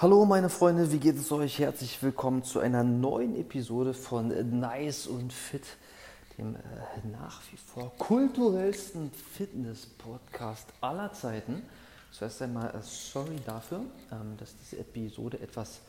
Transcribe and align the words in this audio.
Hallo 0.00 0.24
meine 0.24 0.48
Freunde, 0.48 0.90
wie 0.92 0.98
geht 0.98 1.18
es 1.18 1.30
euch? 1.30 1.58
Herzlich 1.58 2.02
willkommen 2.02 2.42
zu 2.42 2.58
einer 2.58 2.82
neuen 2.82 3.38
Episode 3.38 3.92
von 3.92 4.28
Nice 4.58 5.06
und 5.06 5.30
Fit, 5.30 5.76
dem 6.38 6.54
äh, 6.54 6.58
nach 7.12 7.42
wie 7.52 7.58
vor 7.58 7.92
kulturellsten 7.98 9.10
Fitness-Podcast 9.36 10.68
aller 10.80 11.12
Zeiten. 11.12 11.62
Zuerst 12.12 12.40
einmal 12.40 12.70
äh, 12.70 12.78
sorry 12.82 13.36
dafür, 13.44 13.80
ähm, 14.10 14.38
dass 14.38 14.54
diese 14.56 14.78
Episode 14.78 15.38
etwas 15.38 15.80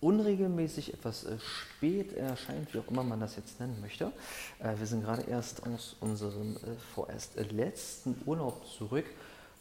unregelmäßig, 0.00 0.94
etwas 0.94 1.24
äh, 1.24 1.36
spät 1.40 2.12
erscheint, 2.12 2.72
wie 2.72 2.78
auch 2.78 2.88
immer 2.88 3.02
man 3.02 3.18
das 3.18 3.34
jetzt 3.34 3.58
nennen 3.58 3.80
möchte. 3.80 4.12
Äh, 4.60 4.78
wir 4.78 4.86
sind 4.86 5.02
gerade 5.02 5.22
erst 5.22 5.66
aus 5.66 5.96
unserem 5.98 6.54
äh, 6.58 6.76
vorerst 6.94 7.34
letzten 7.50 8.14
Urlaub 8.26 8.64
zurück 8.64 9.06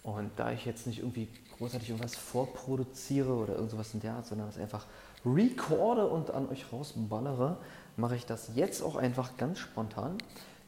und 0.05 0.29
da 0.35 0.51
ich 0.51 0.65
jetzt 0.65 0.85
nicht 0.85 0.99
irgendwie 0.99 1.27
großartig 1.57 1.89
irgendwas 1.89 2.15
vorproduziere 2.15 3.33
oder 3.33 3.55
irgendwas 3.55 3.93
in 3.95 4.01
der 4.01 4.13
Art, 4.13 4.27
sondern 4.27 4.47
es 4.47 4.57
einfach 4.57 4.85
recorde 5.25 6.07
und 6.07 6.29
an 6.29 6.47
euch 6.49 6.71
rausballere, 6.71 7.57
mache 7.97 8.15
ich 8.15 8.25
das 8.27 8.51
jetzt 8.53 8.83
auch 8.83 8.97
einfach 8.97 9.35
ganz 9.37 9.57
spontan. 9.57 10.19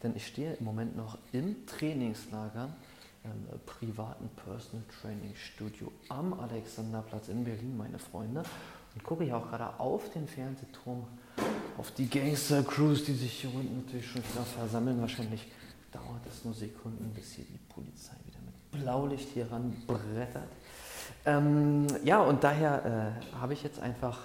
Denn 0.01 0.15
ich 0.15 0.25
stehe 0.25 0.53
im 0.55 0.65
Moment 0.65 0.97
noch 0.97 1.19
im 1.33 1.67
Trainingslager 1.67 2.69
im 3.23 3.59
privaten 3.65 4.29
Personal 4.29 4.85
Training 5.01 5.35
Studio 5.35 5.91
am 6.09 6.33
Alexanderplatz 6.33 7.27
in 7.27 7.43
Berlin, 7.43 7.77
meine 7.77 7.99
Freunde. 7.99 8.41
Und 8.95 9.03
gucke 9.03 9.23
hier 9.23 9.37
auch 9.37 9.49
gerade 9.49 9.79
auf 9.79 10.09
den 10.13 10.27
Fernsehturm, 10.27 11.05
auf 11.77 11.91
die 11.91 12.09
Gangster 12.09 12.63
Crews, 12.63 13.03
die 13.03 13.13
sich 13.13 13.41
hier 13.41 13.53
unten 13.53 13.83
natürlich 13.83 14.07
schon 14.07 14.23
wieder 14.23 14.43
versammeln. 14.43 14.99
Wahrscheinlich 14.99 15.51
dauert 15.91 16.25
es 16.27 16.43
nur 16.43 16.55
Sekunden, 16.55 17.11
bis 17.13 17.33
hier 17.33 17.45
die 17.45 17.59
Polizei 17.71 18.15
wieder 18.25 18.36
Blaulicht 18.81 19.29
hier 19.29 19.51
ranbrettert. 19.51 20.47
Ähm, 21.25 21.87
ja, 22.03 22.21
und 22.21 22.43
daher 22.43 23.15
äh, 23.33 23.35
habe 23.35 23.53
ich 23.53 23.63
jetzt 23.63 23.79
einfach 23.79 24.19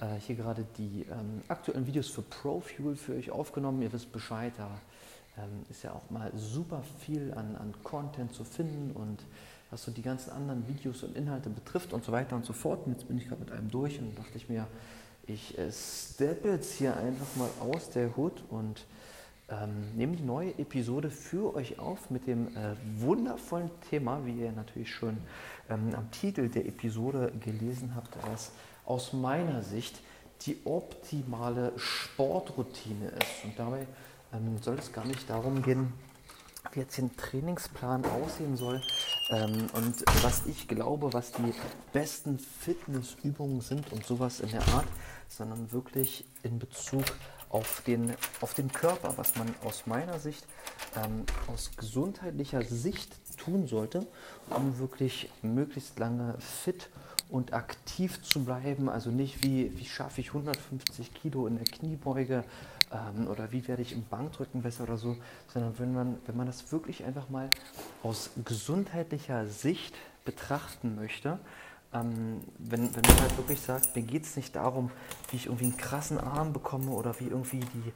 äh, 0.00 0.18
hier 0.20 0.36
gerade 0.36 0.64
die 0.76 1.06
ähm, 1.10 1.42
aktuellen 1.48 1.86
Videos 1.86 2.08
für 2.08 2.22
ProFuel 2.22 2.96
für 2.96 3.14
euch 3.14 3.30
aufgenommen. 3.30 3.82
Ihr 3.82 3.92
wisst 3.92 4.12
Bescheid, 4.12 4.52
da 4.56 4.68
ähm, 5.38 5.64
ist 5.70 5.82
ja 5.82 5.92
auch 5.92 6.10
mal 6.10 6.30
super 6.36 6.82
viel 7.00 7.32
an, 7.32 7.56
an 7.56 7.74
Content 7.82 8.34
zu 8.34 8.44
finden 8.44 8.92
und 8.92 9.24
was 9.70 9.84
so 9.84 9.90
die 9.90 10.02
ganzen 10.02 10.30
anderen 10.30 10.68
Videos 10.68 11.02
und 11.02 11.16
Inhalte 11.16 11.50
betrifft 11.50 11.92
und 11.92 12.04
so 12.04 12.12
weiter 12.12 12.36
und 12.36 12.44
so 12.44 12.52
fort. 12.52 12.86
Und 12.86 12.92
jetzt 12.92 13.08
bin 13.08 13.16
ich 13.18 13.28
gerade 13.28 13.40
mit 13.40 13.52
einem 13.52 13.70
durch 13.70 13.98
und 13.98 14.16
dachte 14.18 14.36
ich 14.36 14.48
mir, 14.48 14.66
ich 15.26 15.56
äh, 15.58 15.70
steppe 15.72 16.50
jetzt 16.50 16.74
hier 16.74 16.96
einfach 16.96 17.26
mal 17.36 17.48
aus 17.60 17.90
der 17.90 18.14
Hut 18.16 18.44
und 18.50 18.84
ähm, 19.50 19.96
nehme 19.96 20.16
die 20.16 20.22
neue 20.22 20.58
Episode 20.58 21.10
für 21.10 21.54
euch 21.54 21.78
auf 21.78 22.10
mit 22.10 22.26
dem 22.26 22.48
äh, 22.56 22.74
wundervollen 22.96 23.70
Thema, 23.90 24.24
wie 24.24 24.40
ihr 24.40 24.52
natürlich 24.52 24.94
schon 24.94 25.18
ähm, 25.68 25.94
am 25.94 26.10
Titel 26.10 26.48
der 26.48 26.66
Episode 26.66 27.32
gelesen 27.40 27.94
habt, 27.94 28.16
was 28.30 28.52
aus 28.86 29.12
meiner 29.12 29.62
Sicht 29.62 30.00
die 30.42 30.58
optimale 30.64 31.72
Sportroutine 31.76 33.08
ist. 33.08 33.44
Und 33.44 33.58
dabei 33.58 33.86
ähm, 34.32 34.58
soll 34.60 34.76
es 34.76 34.92
gar 34.92 35.04
nicht 35.04 35.28
darum 35.28 35.62
gehen, 35.62 35.92
wie 36.72 36.80
jetzt 36.80 36.98
ein 36.98 37.14
Trainingsplan 37.16 38.04
aussehen 38.06 38.56
soll 38.56 38.80
ähm, 39.30 39.66
und 39.74 40.04
was 40.22 40.46
ich 40.46 40.68
glaube, 40.68 41.12
was 41.12 41.32
die 41.32 41.52
besten 41.92 42.38
Fitnessübungen 42.38 43.60
sind 43.60 43.92
und 43.92 44.04
sowas 44.04 44.40
in 44.40 44.50
der 44.50 44.66
Art, 44.68 44.86
sondern 45.28 45.70
wirklich 45.72 46.24
in 46.42 46.58
Bezug 46.58 47.04
auf 47.48 47.82
den, 47.86 48.14
auf 48.40 48.54
den 48.54 48.72
Körper, 48.72 49.14
was 49.16 49.36
man 49.36 49.54
aus 49.64 49.86
meiner 49.86 50.18
Sicht, 50.18 50.46
ähm, 50.96 51.24
aus 51.46 51.70
gesundheitlicher 51.76 52.62
Sicht 52.62 53.14
tun 53.36 53.66
sollte, 53.66 54.06
um 54.50 54.78
wirklich 54.78 55.30
möglichst 55.42 55.98
lange 55.98 56.36
fit 56.38 56.88
und 57.28 57.52
aktiv 57.52 58.22
zu 58.22 58.44
bleiben. 58.44 58.88
Also 58.88 59.10
nicht 59.10 59.42
wie, 59.42 59.76
wie 59.76 59.84
schaffe 59.84 60.20
ich 60.20 60.28
150 60.28 61.14
Kilo 61.14 61.46
in 61.46 61.56
der 61.56 61.66
Kniebeuge 61.66 62.44
ähm, 62.92 63.28
oder 63.28 63.52
wie 63.52 63.66
werde 63.66 63.82
ich 63.82 63.92
im 63.92 64.04
Bankdrücken 64.04 64.62
besser 64.62 64.84
oder 64.84 64.96
so, 64.96 65.16
sondern 65.52 65.78
wenn 65.78 65.94
man, 65.94 66.18
wenn 66.26 66.36
man 66.36 66.46
das 66.46 66.70
wirklich 66.72 67.04
einfach 67.04 67.28
mal 67.28 67.50
aus 68.02 68.30
gesundheitlicher 68.44 69.46
Sicht 69.46 69.94
betrachten 70.24 70.94
möchte, 70.94 71.38
ähm, 71.94 72.40
wenn, 72.58 72.94
wenn 72.94 73.02
man 73.02 73.20
halt 73.20 73.36
wirklich 73.36 73.60
sagt, 73.60 73.94
mir 73.94 74.02
geht 74.02 74.24
es 74.24 74.36
nicht 74.36 74.56
darum, 74.56 74.90
wie 75.30 75.36
ich 75.36 75.46
irgendwie 75.46 75.66
einen 75.66 75.76
krassen 75.76 76.18
Arm 76.18 76.52
bekomme 76.52 76.90
oder 76.90 77.18
wie 77.20 77.28
irgendwie 77.28 77.60
die, 77.60 77.88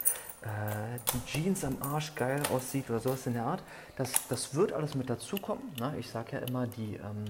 äh, 0.45 0.99
die 1.13 1.25
Jeans 1.25 1.63
am 1.65 1.77
Arsch 1.81 2.15
geil 2.15 2.41
aussieht 2.51 2.89
oder 2.89 2.99
sowas 2.99 3.27
in 3.27 3.33
der 3.33 3.45
Art, 3.45 3.63
das, 3.97 4.11
das 4.29 4.55
wird 4.55 4.71
alles 4.73 4.95
mit 4.95 5.09
dazukommen. 5.09 5.63
Ne? 5.79 5.95
Ich 5.99 6.09
sage 6.09 6.37
ja 6.37 6.39
immer, 6.39 6.67
die, 6.67 6.95
ähm, 6.95 7.25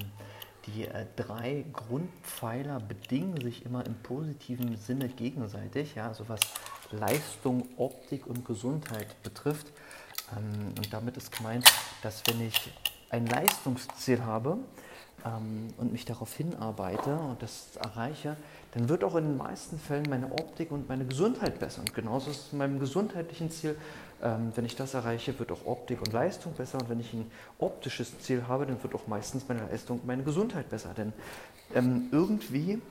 die 0.67 0.85
äh, 0.85 1.05
drei 1.15 1.65
Grundpfeiler 1.73 2.79
bedingen 2.79 3.41
sich 3.41 3.65
immer 3.65 3.85
im 3.85 3.95
positiven 3.95 4.77
Sinne 4.77 5.09
gegenseitig, 5.09 5.95
ja, 5.95 6.07
also 6.07 6.29
was 6.29 6.39
Leistung, 6.91 7.67
Optik 7.77 8.27
und 8.27 8.45
Gesundheit 8.45 9.21
betrifft. 9.23 9.67
Ähm, 10.37 10.73
und 10.77 10.93
damit 10.93 11.17
ist 11.17 11.35
gemeint, 11.35 11.65
dass 12.03 12.21
wenn 12.27 12.41
ich 12.41 12.71
ein 13.09 13.25
Leistungsziel 13.25 14.23
habe 14.23 14.59
ähm, 15.25 15.67
und 15.77 15.91
mich 15.91 16.05
darauf 16.05 16.33
hinarbeite 16.33 17.15
und 17.15 17.41
das 17.41 17.75
erreiche, 17.77 18.37
dann 18.73 18.89
wird 18.89 19.03
auch 19.03 19.15
in 19.15 19.25
den 19.25 19.37
meisten 19.37 19.79
Fällen 19.79 20.05
meine 20.09 20.31
Optik 20.31 20.71
und 20.71 20.87
meine 20.87 21.05
Gesundheit 21.05 21.59
besser. 21.59 21.81
Und 21.81 21.93
genauso 21.93 22.29
ist 22.29 22.47
es 22.47 22.51
mit 22.51 22.59
meinem 22.59 22.79
gesundheitlichen 22.79 23.49
Ziel. 23.49 23.75
Ähm, 24.21 24.51
wenn 24.55 24.65
ich 24.65 24.75
das 24.75 24.93
erreiche, 24.93 25.37
wird 25.39 25.51
auch 25.51 25.65
Optik 25.65 26.01
und 26.01 26.13
Leistung 26.13 26.53
besser. 26.53 26.79
Und 26.79 26.89
wenn 26.89 26.99
ich 26.99 27.13
ein 27.13 27.29
optisches 27.57 28.19
Ziel 28.19 28.47
habe, 28.47 28.65
dann 28.65 28.81
wird 28.83 28.93
auch 28.93 29.07
meistens 29.07 29.47
meine 29.47 29.61
Leistung 29.61 29.99
und 29.99 30.07
meine 30.07 30.23
Gesundheit 30.23 30.69
besser. 30.69 30.93
Denn 30.95 31.13
ähm, 31.73 32.09
irgendwie 32.11 32.81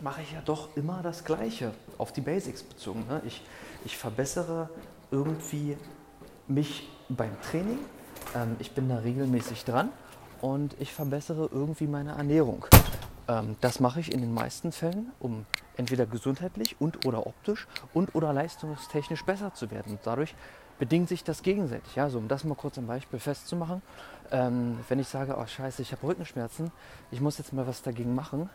mache 0.00 0.22
ich 0.22 0.32
ja 0.32 0.42
doch 0.44 0.76
immer 0.76 1.02
das 1.02 1.24
Gleiche, 1.24 1.72
auf 1.98 2.12
die 2.12 2.20
Basics 2.20 2.62
bezogen. 2.62 3.04
Ne? 3.08 3.22
Ich, 3.24 3.42
ich 3.84 3.96
verbessere 3.96 4.68
irgendwie 5.10 5.76
mich 6.48 6.88
beim 7.08 7.40
Training, 7.42 7.78
ähm, 8.34 8.56
ich 8.58 8.72
bin 8.72 8.88
da 8.88 8.98
regelmäßig 8.98 9.64
dran 9.64 9.90
und 10.40 10.76
ich 10.80 10.92
verbessere 10.92 11.48
irgendwie 11.52 11.86
meine 11.86 12.12
Ernährung. 12.12 12.66
Ähm, 13.28 13.56
das 13.60 13.80
mache 13.80 14.00
ich 14.00 14.12
in 14.12 14.20
den 14.20 14.34
meisten 14.34 14.72
Fällen, 14.72 15.12
um 15.18 15.46
entweder 15.76 16.06
gesundheitlich 16.06 16.76
und 16.80 17.06
oder 17.06 17.26
optisch 17.26 17.66
und 17.94 18.14
oder 18.14 18.32
leistungstechnisch 18.32 19.24
besser 19.24 19.54
zu 19.54 19.70
werden. 19.70 19.92
Und 19.92 20.00
dadurch 20.04 20.34
bedingt 20.78 21.08
sich 21.08 21.24
das 21.24 21.42
gegenseitig. 21.42 21.96
Ja, 21.96 22.10
so 22.10 22.18
um 22.18 22.28
das 22.28 22.44
mal 22.44 22.54
kurz 22.54 22.78
ein 22.78 22.86
Beispiel 22.86 23.18
festzumachen. 23.18 23.82
Ähm, 24.30 24.78
wenn 24.88 24.98
ich 24.98 25.08
sage, 25.08 25.36
oh 25.38 25.46
scheiße, 25.46 25.82
ich 25.82 25.92
habe 25.92 26.06
Rückenschmerzen, 26.06 26.70
ich 27.10 27.20
muss 27.20 27.38
jetzt 27.38 27.52
mal 27.52 27.66
was 27.66 27.82
dagegen 27.82 28.14
machen, 28.14 28.50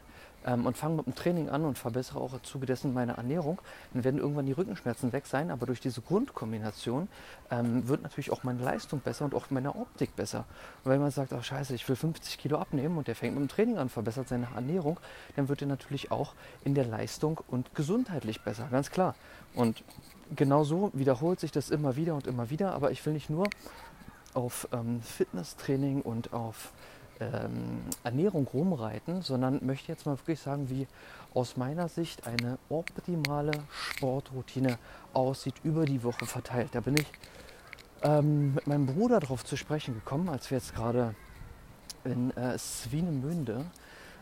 ähm, 0.45 0.65
und 0.65 0.77
fange 0.77 0.95
mit 0.95 1.05
dem 1.05 1.15
Training 1.15 1.49
an 1.49 1.65
und 1.65 1.77
verbessere 1.77 2.19
auch 2.19 2.33
im 2.33 2.43
Zuge 2.43 2.65
dessen 2.65 2.93
meine 2.93 3.17
Ernährung, 3.17 3.59
dann 3.93 4.03
werden 4.03 4.19
irgendwann 4.19 4.45
die 4.45 4.51
Rückenschmerzen 4.51 5.13
weg 5.13 5.25
sein. 5.25 5.51
Aber 5.51 5.65
durch 5.65 5.79
diese 5.79 6.01
Grundkombination 6.01 7.07
ähm, 7.49 7.87
wird 7.87 8.01
natürlich 8.01 8.31
auch 8.31 8.43
meine 8.43 8.63
Leistung 8.63 8.99
besser 8.99 9.25
und 9.25 9.35
auch 9.35 9.49
meine 9.49 9.75
Optik 9.75 10.15
besser. 10.15 10.45
Und 10.83 10.91
wenn 10.91 11.01
man 11.01 11.11
sagt, 11.11 11.33
oh 11.33 11.41
scheiße, 11.41 11.73
ich 11.75 11.87
will 11.87 11.95
50 11.95 12.37
Kilo 12.37 12.57
abnehmen 12.57 12.97
und 12.97 13.07
der 13.07 13.15
fängt 13.15 13.35
mit 13.35 13.41
dem 13.41 13.49
Training 13.49 13.77
an, 13.77 13.89
verbessert 13.89 14.27
seine 14.27 14.47
Ernährung, 14.55 14.99
dann 15.35 15.49
wird 15.49 15.61
er 15.61 15.67
natürlich 15.67 16.11
auch 16.11 16.33
in 16.63 16.75
der 16.75 16.85
Leistung 16.85 17.41
und 17.47 17.75
gesundheitlich 17.75 18.41
besser, 18.41 18.67
ganz 18.71 18.91
klar. 18.91 19.15
Und 19.53 19.83
genau 20.35 20.63
so 20.63 20.91
wiederholt 20.93 21.39
sich 21.39 21.51
das 21.51 21.69
immer 21.69 21.95
wieder 21.95 22.15
und 22.15 22.27
immer 22.27 22.49
wieder. 22.49 22.73
Aber 22.73 22.91
ich 22.91 23.05
will 23.05 23.13
nicht 23.13 23.29
nur 23.29 23.47
auf 24.33 24.67
ähm, 24.71 25.01
Fitnesstraining 25.01 26.01
und 26.01 26.33
auf 26.33 26.71
ähm, 27.21 27.81
Ernährung 28.03 28.47
rumreiten, 28.53 29.21
sondern 29.21 29.65
möchte 29.65 29.91
jetzt 29.91 30.05
mal 30.05 30.17
wirklich 30.17 30.39
sagen, 30.39 30.69
wie 30.69 30.87
aus 31.33 31.55
meiner 31.55 31.87
Sicht 31.87 32.27
eine 32.27 32.57
optimale 32.69 33.51
Sportroutine 33.69 34.77
aussieht 35.13 35.55
über 35.63 35.85
die 35.85 36.03
Woche 36.03 36.25
verteilt. 36.25 36.69
Da 36.73 36.81
bin 36.81 36.95
ich 36.95 37.07
ähm, 38.03 38.55
mit 38.55 38.67
meinem 38.67 38.87
Bruder 38.87 39.19
darauf 39.19 39.45
zu 39.45 39.55
sprechen 39.55 39.93
gekommen, 39.93 40.29
als 40.29 40.49
wir 40.49 40.57
jetzt 40.57 40.73
gerade 40.73 41.15
in 42.03 42.35
äh, 42.35 42.57
Swinemünde 42.57 43.65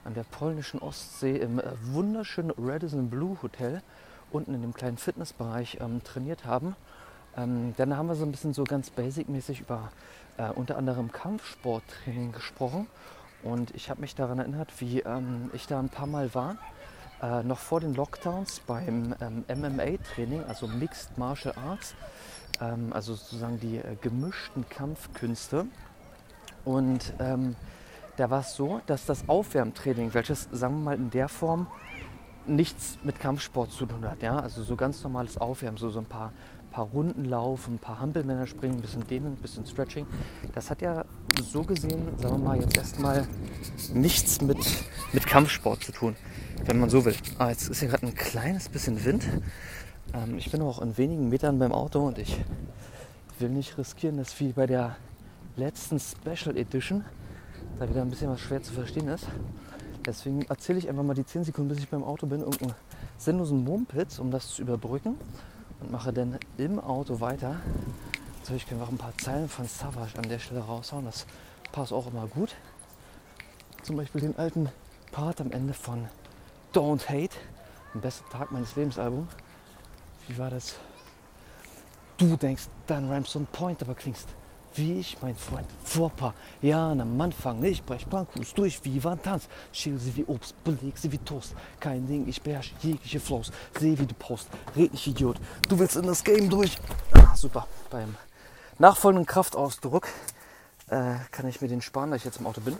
an 0.03 0.13
der 0.13 0.23
polnischen 0.23 0.81
Ostsee 0.81 1.37
im 1.37 1.59
äh, 1.59 1.63
wunderschönen 1.83 2.51
Radisson 2.57 3.09
Blue 3.09 3.37
Hotel 3.41 3.81
unten 4.31 4.53
in 4.53 4.61
dem 4.61 4.73
kleinen 4.73 4.97
Fitnessbereich 4.97 5.77
ähm, 5.81 6.03
trainiert 6.03 6.45
haben. 6.45 6.75
Ähm, 7.37 7.73
dann 7.77 7.95
haben 7.95 8.07
wir 8.07 8.15
so 8.15 8.25
ein 8.25 8.31
bisschen 8.31 8.53
so 8.53 8.63
ganz 8.63 8.89
basic-mäßig 8.89 9.61
über 9.61 9.91
äh, 10.39 10.49
unter 10.55 10.77
anderem 10.77 11.11
Kampfsporttraining 11.11 12.31
gesprochen. 12.31 12.87
Und 13.43 13.75
ich 13.75 13.89
habe 13.89 14.01
mich 14.01 14.15
daran 14.15 14.39
erinnert, 14.39 14.71
wie 14.79 15.01
ähm, 15.01 15.51
ich 15.53 15.67
da 15.67 15.79
ein 15.79 15.89
paar 15.89 16.07
Mal 16.07 16.33
war, 16.33 16.57
äh, 17.21 17.43
noch 17.43 17.59
vor 17.59 17.79
den 17.81 17.93
Lockdowns 17.93 18.61
beim 18.61 19.15
ähm, 19.21 19.43
MMA-Training, 19.47 20.43
also 20.45 20.67
Mixed 20.67 21.17
Martial 21.17 21.53
Arts, 21.55 21.95
ähm, 22.61 22.91
also 22.93 23.13
sozusagen 23.13 23.59
die 23.59 23.77
äh, 23.77 23.95
gemischten 24.01 24.67
Kampfkünste. 24.69 25.67
Und 26.65 27.13
ähm, 27.19 27.55
da 28.17 28.29
war 28.29 28.41
es 28.41 28.55
so, 28.55 28.81
dass 28.85 29.05
das 29.05 29.27
Aufwärmtraining, 29.27 30.13
welches, 30.13 30.49
sagen 30.51 30.75
wir 30.75 30.83
mal, 30.91 30.95
in 30.95 31.09
der 31.09 31.29
Form 31.29 31.67
nichts 32.45 32.97
mit 33.03 33.19
Kampfsport 33.19 33.71
zu 33.71 33.85
tun 33.85 34.09
hat, 34.09 34.21
ja, 34.21 34.39
also 34.39 34.63
so 34.63 34.75
ganz 34.75 35.03
normales 35.03 35.37
Aufwärmen, 35.37 35.77
so, 35.77 35.89
so 35.89 35.99
ein 35.99 36.05
paar 36.05 36.33
paar 36.69 36.85
Runden 36.85 37.25
laufen, 37.25 37.75
ein 37.75 37.79
paar 37.79 37.99
Hampelmänner 37.99 38.47
springen, 38.47 38.75
ein 38.75 38.81
bisschen 38.81 39.05
dehnen, 39.07 39.33
ein 39.33 39.35
bisschen 39.35 39.65
Stretching. 39.65 40.05
Das 40.53 40.69
hat 40.69 40.81
ja 40.81 41.05
so 41.41 41.63
gesehen, 41.63 42.01
sagen 42.17 42.35
wir 42.35 42.49
mal, 42.49 42.59
jetzt 42.59 42.77
erstmal 42.77 43.27
nichts 43.93 44.41
mit, 44.41 44.57
mit 45.13 45.25
Kampfsport 45.25 45.83
zu 45.83 45.91
tun. 45.91 46.15
wenn 46.65 46.79
man 46.79 46.89
so 46.89 47.05
will. 47.05 47.15
Ah, 47.37 47.49
jetzt 47.49 47.69
ist 47.69 47.79
hier 47.79 47.89
gerade 47.89 48.05
ein 48.05 48.15
kleines 48.15 48.69
bisschen 48.69 49.03
Wind. 49.05 49.27
Ähm, 50.13 50.37
ich 50.37 50.51
bin 50.51 50.61
auch 50.61 50.81
in 50.81 50.97
wenigen 50.97 51.29
Metern 51.29 51.59
beim 51.59 51.71
Auto 51.71 52.05
und 52.05 52.17
ich 52.17 52.39
will 53.39 53.49
nicht 53.49 53.77
riskieren, 53.77 54.17
dass 54.17 54.39
wie 54.39 54.51
bei 54.51 54.67
der 54.67 54.97
letzten 55.55 55.99
Special 55.99 56.57
Edition 56.57 57.03
da 57.79 57.89
wieder 57.89 58.01
ein 58.01 58.09
bisschen 58.09 58.29
was 58.29 58.41
schwer 58.41 58.61
zu 58.61 58.73
verstehen 58.73 59.07
ist. 59.07 59.27
Deswegen 60.05 60.43
erzähle 60.43 60.79
ich 60.79 60.89
einfach 60.89 61.03
mal 61.03 61.13
die 61.13 61.25
10 61.25 61.43
Sekunden, 61.43 61.69
bis 61.69 61.79
ich 61.79 61.89
beim 61.89 62.03
Auto 62.03 62.25
bin, 62.25 62.39
irgendeinen 62.39 62.73
sinnlosen 63.17 63.63
Mumpitz, 63.63 64.19
um 64.19 64.31
das 64.31 64.47
zu 64.49 64.61
überbrücken 64.61 65.15
und 65.81 65.91
mache 65.91 66.13
dann 66.13 66.37
im 66.57 66.79
Auto 66.79 67.19
weiter. 67.19 67.57
Natürlich 68.39 68.67
können 68.67 68.81
wir 68.81 68.87
auch 68.87 68.91
ein 68.91 68.97
paar 68.97 69.17
Zeilen 69.17 69.49
von 69.49 69.67
Savage 69.67 70.17
an 70.17 70.27
der 70.27 70.39
Stelle 70.39 70.61
raushauen. 70.61 71.05
Das 71.05 71.25
passt 71.71 71.93
auch 71.93 72.07
immer 72.07 72.27
gut. 72.27 72.55
Zum 73.83 73.97
Beispiel 73.97 74.21
den 74.21 74.37
alten 74.37 74.69
Part 75.11 75.41
am 75.41 75.51
Ende 75.51 75.73
von 75.73 76.07
Don't 76.73 77.07
Hate, 77.07 77.35
den 77.93 78.01
besten 78.01 78.29
Tag 78.29 78.51
meines 78.51 78.75
Lebens 78.75 78.99
Album. 78.99 79.27
Wie 80.27 80.37
war 80.37 80.49
das? 80.49 80.75
Du 82.17 82.35
denkst, 82.35 82.67
dein 82.87 83.09
Rhymes 83.09 83.35
on 83.35 83.45
Point, 83.47 83.81
aber 83.81 83.95
klingst 83.95 84.27
wie 84.75 84.99
ich, 84.99 85.17
mein 85.21 85.35
Freund, 85.35 85.67
vor 85.83 86.09
paar 86.09 86.33
Jahren 86.61 87.01
am 87.01 87.19
Anfang. 87.19 87.63
Ich 87.63 87.83
brech 87.83 88.05
Bankus 88.07 88.53
durch 88.53 88.79
wie 88.83 88.99
Tanz. 88.99 89.47
Schäle 89.71 89.97
sie 89.97 90.15
wie 90.15 90.25
Obst, 90.25 90.55
beleg 90.63 90.97
sie 90.97 91.11
wie 91.11 91.17
Toast. 91.17 91.55
Kein 91.79 92.07
Ding, 92.07 92.27
ich 92.27 92.41
beherrsche 92.41 92.73
jegliche 92.81 93.19
Flows. 93.19 93.51
Seh 93.79 93.97
wie 93.97 94.05
du 94.05 94.15
post, 94.15 94.47
red 94.75 94.91
nicht 94.91 95.07
Idiot. 95.07 95.37
Du 95.67 95.79
willst 95.79 95.95
in 95.95 96.05
das 96.05 96.23
Game 96.23 96.49
durch. 96.49 96.77
Ah, 97.13 97.35
super, 97.35 97.67
beim 97.89 98.15
nachfolgenden 98.77 99.25
Kraftausdruck 99.25 100.07
äh, 100.89 101.15
kann 101.31 101.47
ich 101.47 101.61
mir 101.61 101.67
den 101.67 101.81
sparen, 101.81 102.11
da 102.11 102.15
ich 102.15 102.25
jetzt 102.25 102.39
im 102.39 102.47
Auto 102.47 102.61
bin. 102.61 102.77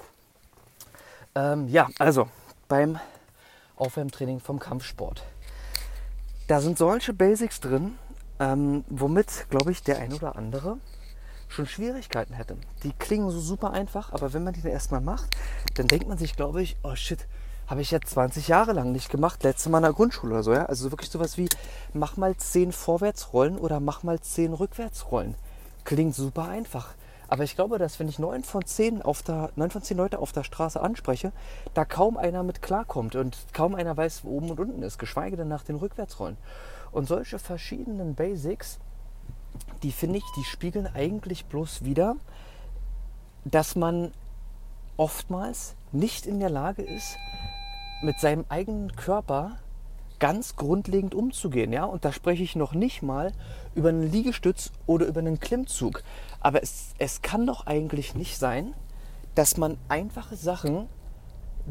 Ähm, 1.36 1.68
ja, 1.68 1.90
also 2.00 2.28
beim 2.68 3.00
Aufwärmtraining 3.76 4.40
vom 4.40 4.60
Kampfsport. 4.60 5.24
Da 6.48 6.62
sind 6.62 6.78
solche 6.78 7.14
Basics 7.14 7.60
drin, 7.60 7.98
ähm, 8.40 8.84
womit, 8.90 9.48
glaube 9.50 9.72
ich, 9.72 9.84
der 9.84 10.00
ein 10.00 10.14
oder 10.14 10.36
andere 10.36 10.78
schon 11.50 11.66
Schwierigkeiten 11.66 12.34
hätte. 12.34 12.56
Die 12.84 12.94
klingen 12.94 13.30
so 13.30 13.40
super 13.40 13.72
einfach, 13.72 14.14
aber 14.14 14.34
wenn 14.34 14.44
man 14.44 14.54
die 14.54 14.62
dann 14.62 14.72
erstmal 14.72 15.02
macht, 15.02 15.36
dann 15.76 15.88
denkt 15.88 16.08
man 16.08 16.18
sich, 16.18 16.36
glaube 16.38 16.62
ich, 16.62 16.78
oh 16.84 16.96
shit, 16.96 17.28
habe 17.68 17.82
ich 17.82 17.92
jetzt 17.92 18.12
20 18.12 18.48
Jahre 18.48 18.72
lang 18.72 18.92
nicht 18.92 19.10
gemacht, 19.10 19.44
letzte 19.44 19.70
Mal 19.70 19.80
in 19.80 19.84
der 19.84 19.94
Grundschule 19.94 20.34
oder 20.34 20.44
so, 20.44 20.54
ja. 20.54 20.66
Also 20.68 20.92
wirklich 20.92 21.10
sowas 21.10 21.38
wie, 21.38 21.50
mach 21.94 22.16
mal 22.18 22.38
10 22.38 22.72
Vorwärtsrollen 22.72 23.58
oder 23.58 23.80
mach 23.80 24.04
mal 24.04 24.20
10 24.20 24.54
Rückwärtsrollen. 24.54 25.36
Klingt 25.84 26.16
super 26.16 26.48
einfach. 26.48 26.96
Aber 27.28 27.44
ich 27.44 27.56
glaube, 27.56 27.78
dass 27.78 28.00
wenn 28.00 28.10
ich 28.10 28.18
9 28.18 28.44
von 28.44 28.66
10, 28.66 29.04
auf 29.04 29.22
der, 29.22 29.52
9 29.56 29.70
von 29.70 29.84
10 29.84 29.98
Leute 29.98 30.20
auf 30.20 30.32
der 30.32 30.44
Straße 30.44 30.82
anspreche, 30.82 31.32
da 31.76 31.86
kaum 31.86 32.18
einer 32.18 32.42
mit 32.42 32.64
klarkommt 32.64 33.16
und 33.16 33.38
kaum 33.54 33.76
einer 33.76 33.96
weiß, 33.96 34.24
wo 34.24 34.38
oben 34.38 34.50
und 34.50 34.60
unten 34.60 34.82
ist, 34.82 34.98
geschweige 34.98 35.38
denn 35.38 35.48
nach 35.48 35.64
den 35.64 35.76
Rückwärtsrollen. 35.76 36.38
Und 36.92 37.08
solche 37.08 37.38
verschiedenen 37.38 38.16
Basics, 38.16 38.80
die 39.84 39.92
finde 39.92 40.18
ich, 40.18 40.26
die 40.36 40.44
spiegeln 40.44 40.88
eigentlich 40.88 41.46
bloß 41.46 41.84
wieder, 41.84 42.16
dass 43.46 43.76
man 43.76 44.12
oftmals 44.98 45.76
nicht 45.92 46.26
in 46.26 46.40
der 46.40 46.50
Lage 46.50 46.82
ist, 46.82 47.18
mit 48.02 48.20
seinem 48.20 48.46
eigenen 48.50 48.96
Körper 48.96 49.58
ganz 50.20 50.56
grundlegend 50.56 51.16
umzugehen. 51.16 51.72
Ja? 51.74 51.86
Und 51.86 52.06
da 52.06 52.12
spreche 52.12 52.44
ich 52.44 52.56
noch 52.56 52.74
nicht 52.74 53.02
mal 53.02 53.32
über 53.74 53.90
einen 53.90 54.12
Liegestütz 54.12 54.72
oder 54.86 55.06
über 55.06 55.20
einen 55.20 55.40
Klimmzug. 55.40 56.04
Aber 56.42 56.62
es, 56.62 56.94
es 56.98 57.22
kann 57.22 57.48
doch 57.48 57.66
eigentlich 57.66 58.16
nicht 58.16 58.38
sein, 58.38 58.74
dass 59.36 59.58
man 59.58 59.78
einfache 59.88 60.36
Sachen, 60.36 60.88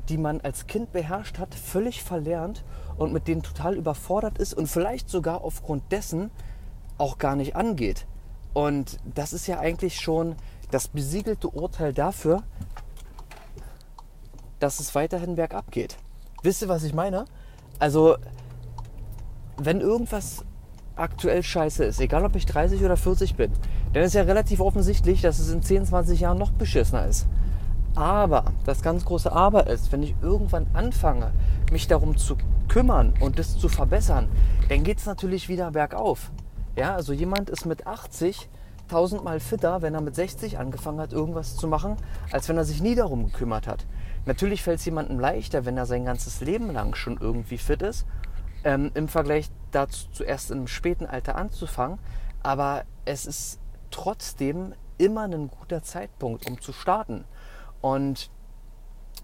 die 0.08 0.17
man 0.17 0.40
als 0.40 0.67
Kind 0.67 0.93
beherrscht 0.93 1.38
hat, 1.38 1.55
völlig 1.55 2.02
verlernt 2.02 2.64
und 2.96 3.12
mit 3.12 3.29
denen 3.29 3.43
total 3.43 3.75
überfordert 3.75 4.38
ist 4.38 4.55
und 4.55 4.67
vielleicht 4.67 5.11
sogar 5.11 5.43
aufgrund 5.43 5.93
dessen 5.93 6.31
auch 6.98 7.18
gar 7.18 7.36
nicht 7.36 7.56
angeht. 7.56 8.06
Und 8.52 8.98
das 9.14 9.32
ist 9.32 9.46
ja 9.46 9.58
eigentlich 9.60 10.00
schon 10.00 10.36
das 10.70 10.88
besiegelte 10.88 11.48
Urteil 11.48 11.92
dafür, 11.92 12.42
dass 14.58 14.80
es 14.80 14.94
weiterhin 14.94 15.36
bergab 15.36 15.70
geht. 15.70 15.96
Wisst 16.42 16.62
ihr, 16.62 16.68
was 16.68 16.82
ich 16.82 16.94
meine? 16.94 17.24
Also, 17.78 18.16
wenn 19.56 19.80
irgendwas 19.80 20.44
aktuell 20.96 21.42
scheiße 21.42 21.84
ist, 21.84 22.00
egal 22.00 22.24
ob 22.24 22.34
ich 22.34 22.46
30 22.46 22.82
oder 22.84 22.96
40 22.96 23.36
bin, 23.36 23.52
dann 23.92 24.02
ist 24.02 24.14
ja 24.14 24.22
relativ 24.22 24.60
offensichtlich, 24.60 25.22
dass 25.22 25.38
es 25.38 25.50
in 25.50 25.62
10, 25.62 25.86
20 25.86 26.20
Jahren 26.20 26.38
noch 26.38 26.50
beschissener 26.50 27.06
ist. 27.06 27.26
Aber, 27.94 28.52
das 28.64 28.82
ganz 28.82 29.04
große 29.04 29.32
Aber 29.32 29.66
ist, 29.68 29.90
wenn 29.92 30.02
ich 30.02 30.14
irgendwann 30.22 30.66
anfange, 30.72 31.32
mich 31.72 31.88
darum 31.88 32.16
zu 32.16 32.36
kümmern 32.68 33.14
und 33.20 33.38
das 33.38 33.58
zu 33.58 33.68
verbessern, 33.68 34.28
dann 34.68 34.84
geht 34.84 34.98
es 34.98 35.06
natürlich 35.06 35.48
wieder 35.48 35.70
bergauf. 35.70 36.30
Ja, 36.78 36.94
also 36.94 37.12
jemand 37.12 37.50
ist 37.50 37.66
mit 37.66 37.88
80 37.88 38.48
tausendmal 38.86 39.40
fitter, 39.40 39.82
wenn 39.82 39.94
er 39.94 40.00
mit 40.00 40.14
60 40.14 40.58
angefangen 40.58 41.00
hat, 41.00 41.12
irgendwas 41.12 41.56
zu 41.56 41.66
machen, 41.66 41.96
als 42.30 42.48
wenn 42.48 42.56
er 42.56 42.64
sich 42.64 42.80
nie 42.80 42.94
darum 42.94 43.26
gekümmert 43.26 43.66
hat. 43.66 43.84
Natürlich 44.26 44.62
fällt 44.62 44.78
es 44.78 44.84
jemandem 44.84 45.19
leichter, 45.19 45.64
wenn 45.64 45.76
er 45.76 45.86
sein 45.86 46.04
ganzes 46.04 46.40
Leben 46.40 46.70
lang 46.70 46.94
schon 46.94 47.19
irgendwie 47.20 47.58
fit 47.58 47.82
ist, 47.82 48.06
ähm, 48.62 48.92
im 48.94 49.08
Vergleich 49.08 49.50
dazu 49.72 50.06
zuerst 50.12 50.52
im 50.52 50.69
späten 50.69 51.04
Alter 51.04 51.34
anzufangen. 51.34 51.98
Aber 52.44 52.84
es 53.04 53.26
ist 53.26 53.58
trotzdem 53.90 54.72
immer 54.98 55.22
ein 55.22 55.50
guter 55.50 55.82
Zeitpunkt, 55.82 56.46
um 56.46 56.60
zu 56.60 56.72
starten. 56.72 57.25
Und 57.80 58.30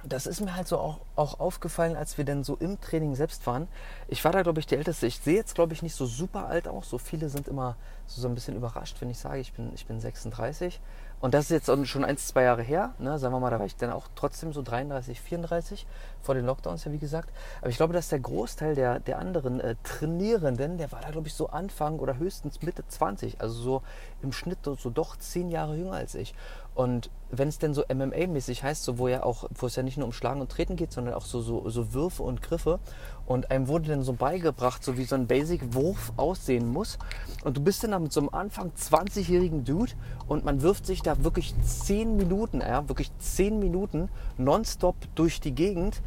das 0.04 0.26
ist 0.26 0.40
mir 0.40 0.54
halt 0.54 0.68
so 0.68 0.78
auch, 0.78 0.98
auch 1.16 1.40
aufgefallen, 1.40 1.96
als 1.96 2.18
wir 2.18 2.24
dann 2.24 2.44
so 2.44 2.56
im 2.56 2.80
Training 2.80 3.14
selbst 3.14 3.46
waren. 3.46 3.68
Ich 4.08 4.24
war 4.24 4.32
da, 4.32 4.42
glaube 4.42 4.60
ich, 4.60 4.66
der 4.66 4.78
Älteste. 4.78 5.06
Ich 5.06 5.18
sehe 5.18 5.36
jetzt, 5.36 5.54
glaube 5.54 5.72
ich, 5.72 5.82
nicht 5.82 5.94
so 5.94 6.06
super 6.06 6.46
alt 6.46 6.68
aus. 6.68 6.90
So 6.90 6.98
viele 6.98 7.28
sind 7.28 7.48
immer 7.48 7.76
so, 8.06 8.20
so 8.20 8.28
ein 8.28 8.34
bisschen 8.34 8.56
überrascht, 8.56 9.00
wenn 9.00 9.10
ich 9.10 9.18
sage, 9.18 9.40
ich 9.40 9.52
bin, 9.52 9.72
ich 9.74 9.86
bin 9.86 10.00
36. 10.00 10.80
Und 11.20 11.32
das 11.32 11.50
ist 11.50 11.66
jetzt 11.66 11.88
schon 11.88 12.04
ein, 12.04 12.18
zwei 12.18 12.42
Jahre 12.42 12.62
her. 12.62 12.92
Ne? 12.98 13.18
Sagen 13.18 13.34
wir 13.34 13.40
mal, 13.40 13.50
da 13.50 13.58
war 13.58 13.64
ich 13.64 13.76
dann 13.76 13.90
auch 13.90 14.08
trotzdem 14.14 14.52
so 14.52 14.60
33, 14.60 15.18
34 15.20 15.86
vor 16.20 16.34
den 16.34 16.44
Lockdowns, 16.44 16.84
ja 16.84 16.92
wie 16.92 16.98
gesagt. 16.98 17.30
Aber 17.62 17.70
ich 17.70 17.76
glaube, 17.76 17.94
dass 17.94 18.10
der 18.10 18.20
Großteil 18.20 18.74
der, 18.74 19.00
der 19.00 19.18
anderen 19.18 19.58
äh, 19.60 19.74
Trainierenden, 19.84 20.76
der 20.76 20.92
war 20.92 21.00
da, 21.00 21.10
glaube 21.10 21.28
ich, 21.28 21.32
so 21.32 21.48
Anfang 21.48 21.98
oder 21.98 22.18
höchstens 22.18 22.60
Mitte 22.60 22.86
20. 22.86 23.40
Also 23.40 23.54
so 23.54 23.82
im 24.22 24.32
Schnitt 24.32 24.58
so, 24.64 24.74
so 24.74 24.90
doch 24.90 25.16
zehn 25.16 25.48
Jahre 25.50 25.76
jünger 25.76 25.94
als 25.94 26.14
ich. 26.14 26.34
Und 26.74 27.08
wenn 27.30 27.48
es 27.48 27.58
denn 27.58 27.72
so 27.72 27.84
MMA-mäßig 27.84 28.62
heißt, 28.62 28.82
so 28.82 28.98
wo 28.98 29.06
ja 29.06 29.22
auch, 29.22 29.48
wo 29.54 29.66
es 29.66 29.76
ja 29.76 29.82
nicht 29.82 29.96
nur 29.96 30.06
um 30.06 30.12
Schlagen 30.12 30.40
und 30.40 30.50
Treten 30.50 30.76
geht, 30.76 30.92
sondern 30.92 31.14
auch 31.14 31.24
so, 31.24 31.40
so, 31.40 31.68
so 31.70 31.92
Würfe 31.92 32.22
und 32.22 32.42
Griffe. 32.42 32.80
Und 33.26 33.50
einem 33.50 33.68
wurde 33.68 33.88
dann 33.88 34.02
so 34.02 34.12
beigebracht, 34.12 34.82
so 34.82 34.98
wie 34.98 35.04
so 35.04 35.14
ein 35.14 35.26
Basic-Wurf 35.26 36.12
aussehen 36.16 36.68
muss. 36.68 36.98
Und 37.44 37.56
du 37.56 37.60
bist 37.62 37.84
dann 37.84 37.92
da 37.92 37.98
mit 37.98 38.12
so 38.12 38.20
einem 38.20 38.30
Anfang 38.30 38.72
20-jährigen 38.76 39.64
Dude 39.64 39.92
und 40.26 40.44
man 40.44 40.62
wirft 40.62 40.86
sich 40.86 41.02
da 41.02 41.22
wirklich 41.22 41.54
10 41.62 42.16
Minuten, 42.16 42.60
ja, 42.60 42.88
wirklich 42.88 43.10
10 43.18 43.58
Minuten 43.60 44.08
nonstop 44.36 44.96
durch 45.14 45.40
die 45.40 45.52
Gegend. 45.52 46.02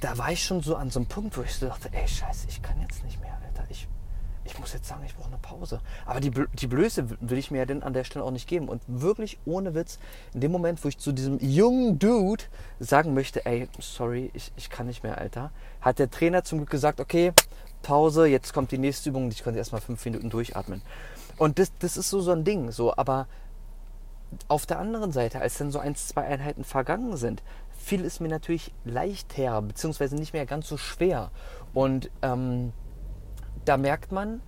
Da 0.00 0.16
war 0.18 0.30
ich 0.30 0.44
schon 0.44 0.62
so 0.62 0.76
an 0.76 0.90
so 0.90 1.00
einem 1.00 1.06
Punkt, 1.06 1.36
wo 1.36 1.42
ich 1.42 1.54
so 1.54 1.66
dachte, 1.66 1.88
ey, 1.92 2.06
scheiße, 2.06 2.46
ich 2.48 2.62
kann 2.62 2.80
jetzt 2.80 3.02
nicht 3.04 3.20
mehr 3.20 3.34
ich 4.54 4.60
muss 4.60 4.72
jetzt 4.72 4.86
sagen, 4.86 5.02
ich 5.04 5.16
brauche 5.16 5.28
eine 5.28 5.38
Pause. 5.38 5.80
Aber 6.06 6.20
die, 6.20 6.30
die 6.30 6.66
Blöße 6.68 7.06
will 7.20 7.38
ich 7.38 7.50
mir 7.50 7.58
ja 7.58 7.66
denn 7.66 7.82
an 7.82 7.92
der 7.92 8.04
Stelle 8.04 8.24
auch 8.24 8.30
nicht 8.30 8.48
geben. 8.48 8.68
Und 8.68 8.82
wirklich 8.86 9.38
ohne 9.44 9.74
Witz, 9.74 9.98
in 10.32 10.40
dem 10.40 10.52
Moment, 10.52 10.82
wo 10.84 10.88
ich 10.88 10.96
zu 10.96 11.10
diesem 11.10 11.40
jungen 11.40 11.98
Dude 11.98 12.44
sagen 12.78 13.14
möchte, 13.14 13.44
ey, 13.46 13.68
sorry, 13.80 14.30
ich, 14.32 14.52
ich 14.56 14.70
kann 14.70 14.86
nicht 14.86 15.02
mehr, 15.02 15.18
Alter, 15.18 15.50
hat 15.80 15.98
der 15.98 16.08
Trainer 16.08 16.44
zum 16.44 16.58
Glück 16.58 16.70
gesagt, 16.70 17.00
okay, 17.00 17.32
Pause, 17.82 18.26
jetzt 18.26 18.54
kommt 18.54 18.70
die 18.70 18.78
nächste 18.78 19.10
Übung 19.10 19.28
ich 19.28 19.42
konnte 19.42 19.58
erstmal 19.58 19.80
fünf 19.80 20.04
Minuten 20.04 20.30
durchatmen. 20.30 20.82
Und 21.36 21.58
das, 21.58 21.72
das 21.80 21.96
ist 21.96 22.08
so, 22.08 22.20
so 22.20 22.30
ein 22.30 22.44
Ding, 22.44 22.70
so, 22.70 22.96
aber 22.96 23.26
auf 24.46 24.66
der 24.66 24.78
anderen 24.78 25.10
Seite, 25.10 25.40
als 25.40 25.58
dann 25.58 25.72
so 25.72 25.80
ein, 25.80 25.96
zwei 25.96 26.22
Einheiten 26.22 26.62
vergangen 26.62 27.16
sind, 27.16 27.42
fiel 27.76 28.04
es 28.04 28.20
mir 28.20 28.28
natürlich 28.28 28.72
leichter, 28.84 29.60
beziehungsweise 29.62 30.14
nicht 30.14 30.32
mehr 30.32 30.46
ganz 30.46 30.68
so 30.68 30.76
schwer. 30.76 31.32
Und 31.74 32.08
ähm, 32.22 32.72
da 33.64 33.76
merkt 33.76 34.12
man, 34.12 34.40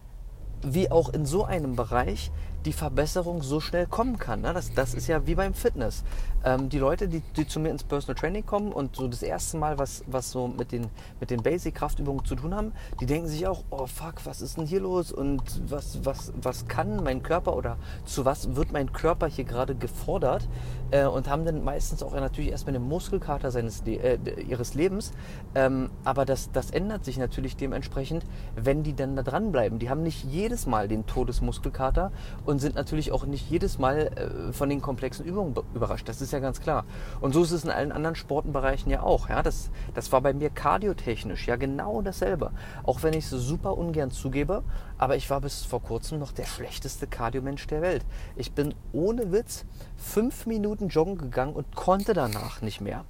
wie 0.63 0.91
auch 0.91 1.11
in 1.11 1.27
so 1.27 1.45
einem 1.45 1.77
Bereich 1.77 2.31
die 2.67 2.73
Verbesserung 2.73 3.43
so 3.43 3.61
schnell 3.61 3.87
kommen 3.87 4.19
kann. 4.19 4.41
Ne? 4.41 4.53
Das, 4.53 4.75
das 4.75 4.93
ist 4.93 5.07
ja 5.07 5.27
wie 5.27 5.37
beim 5.37 5.55
Fitness. 5.55 6.03
Ähm, 6.45 6.69
die 6.69 6.79
Leute, 6.79 7.09
die, 7.09 7.21
die 7.37 7.47
zu 7.47 7.61
mir 7.61 7.71
ins 7.71 7.85
Personal 7.85 8.17
Training 8.17 8.45
kommen 8.45 8.73
und 8.73 8.97
so 8.97 9.07
das 9.07 9.23
erste 9.23 9.57
Mal 9.57 9.79
was, 9.79 10.03
was 10.09 10.33
so 10.33 10.49
mit 10.49 10.73
den, 10.73 10.89
mit 11.21 11.31
den 11.31 11.43
Basic-Kraftübungen 11.43 12.25
zu 12.25 12.35
tun 12.35 12.55
haben, 12.55 12.73
die 13.01 13.07
denken 13.07 13.29
sich 13.29 13.47
auch, 13.47 13.63
oh 13.71 13.87
fuck, 13.87 14.25
was 14.25 14.41
ist 14.41 14.57
denn 14.57 14.67
hier 14.67 14.81
los 14.81 15.13
und 15.13 15.43
was, 15.71 16.05
was, 16.05 16.33
was 16.43 16.67
kann 16.67 17.05
mein 17.05 17.23
Körper 17.23 17.57
oder 17.57 17.79
zu 18.05 18.25
was 18.25 18.57
wird 18.57 18.73
mein 18.73 18.93
Körper 18.93 19.29
hier 19.29 19.45
gerade 19.45 19.77
gefordert? 19.77 20.49
Äh, 20.91 21.05
und 21.05 21.29
haben 21.29 21.45
dann 21.45 21.65
meistens 21.65 22.03
auch 22.03 22.13
natürlich 22.13 22.51
erstmal 22.51 22.73
den 22.73 22.83
Muskelkater 22.83 23.51
seines, 23.51 23.83
äh, 23.87 24.19
ihres 24.47 24.75
Lebens. 24.75 25.13
Ähm, 25.55 25.91
aber 26.05 26.25
das, 26.25 26.51
das 26.53 26.71
ändert 26.71 27.05
sich 27.05 27.19
natürlich 27.19 27.57
dementsprechend, 27.57 28.25
wenn 28.55 28.83
die 28.83 28.95
dann 28.95 29.17
da 29.17 29.23
dranbleiben. 29.23 29.79
Die 29.79 29.91
haben 29.91 30.03
nicht 30.03 30.25
jedes 30.25 30.67
Mal 30.67 30.89
den 30.89 31.07
Todesmuskelkater 31.07 32.13
und 32.45 32.61
sind 32.61 32.75
natürlich 32.75 33.13
auch 33.13 33.27
nicht 33.27 33.51
jedes 33.51 33.79
Mal 33.79 33.97
äh, 33.99 34.53
von 34.53 34.69
den 34.69 34.81
komplexen 34.81 35.25
Übungen 35.25 35.55
überrascht. 35.75 36.09
Das 36.09 36.21
ist 36.21 36.33
ja 36.33 36.39
ganz 36.39 36.61
klar. 36.61 36.85
Und 37.21 37.33
so 37.33 37.43
ist 37.43 37.53
es 37.53 37.65
in 37.65 37.71
allen 37.71 37.93
anderen 37.93 38.17
Sportenbereichen 38.17 38.91
ja 38.91 39.03
auch. 39.03 39.29
Ja? 39.29 39.43
Das, 39.43 39.71
das 39.95 40.13
war 40.13 40.21
bei 40.21 40.33
mir 40.33 40.51
kardiotechnisch 40.51 41.47
ja 41.47 41.57
genau 41.57 42.03
dasselbe. 42.03 42.51
Auch 42.85 43.03
wenn 43.03 43.15
ich 43.15 43.25
es 43.25 43.31
super 43.31 43.77
ungern 43.77 44.11
zugebe, 44.11 44.63
aber 44.99 45.17
ich 45.17 45.29
war 45.31 45.41
bis 45.41 45.65
vor 45.65 45.83
kurzem 45.83 46.19
noch 46.19 46.33
der 46.33 46.45
schlechteste 46.45 47.07
Kardiomensch 47.07 47.67
der 47.67 47.83
Welt. 47.83 48.05
Ich 48.35 48.53
bin 48.53 48.75
ohne 48.93 49.33
Witz 49.33 49.65
fünf 49.97 50.47
Minuten 50.47 50.89
joggen 50.89 51.19
gegangen 51.19 51.55
und 51.55 51.75
konnte 51.75 52.15
danach 52.15 52.63
nicht 52.63 52.81
mehr. 52.81 53.05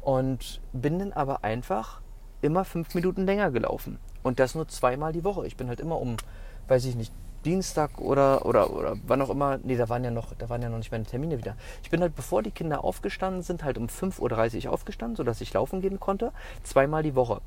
Und 0.00 0.60
bin 0.72 0.98
dann 0.98 1.12
aber 1.12 1.44
einfach 1.44 2.00
immer 2.42 2.64
fünf 2.64 2.94
Minuten 2.94 3.26
länger 3.26 3.50
gelaufen. 3.50 3.98
Und 4.22 4.38
das 4.38 4.54
nur 4.54 4.68
zweimal 4.68 5.12
die 5.12 5.24
Woche. 5.24 5.46
Ich 5.46 5.56
bin 5.56 5.68
halt 5.68 5.80
immer 5.80 6.00
um, 6.00 6.16
weiß 6.68 6.84
ich 6.86 6.94
nicht, 6.94 7.12
Dienstag 7.44 7.98
oder, 7.98 8.44
oder, 8.44 8.70
oder 8.70 8.96
wann 9.06 9.22
auch 9.22 9.30
immer, 9.30 9.58
nee, 9.62 9.76
da 9.76 9.88
waren 9.88 10.04
ja 10.04 10.10
noch, 10.10 10.34
da 10.34 10.50
waren 10.50 10.60
ja 10.60 10.68
noch 10.68 10.76
nicht 10.76 10.92
meine 10.92 11.04
Termine 11.04 11.38
wieder. 11.38 11.56
Ich 11.82 11.90
bin 11.90 12.02
halt, 12.02 12.14
bevor 12.14 12.42
die 12.42 12.50
Kinder 12.50 12.84
aufgestanden 12.84 13.42
sind, 13.42 13.64
halt 13.64 13.78
um 13.78 13.86
5.30 13.86 14.66
Uhr 14.66 14.72
aufgestanden, 14.72 15.16
sodass 15.16 15.40
ich 15.40 15.52
laufen 15.54 15.80
gehen 15.80 15.98
konnte, 15.98 16.32
zweimal 16.62 17.02
die 17.02 17.14
Woche. 17.14 17.40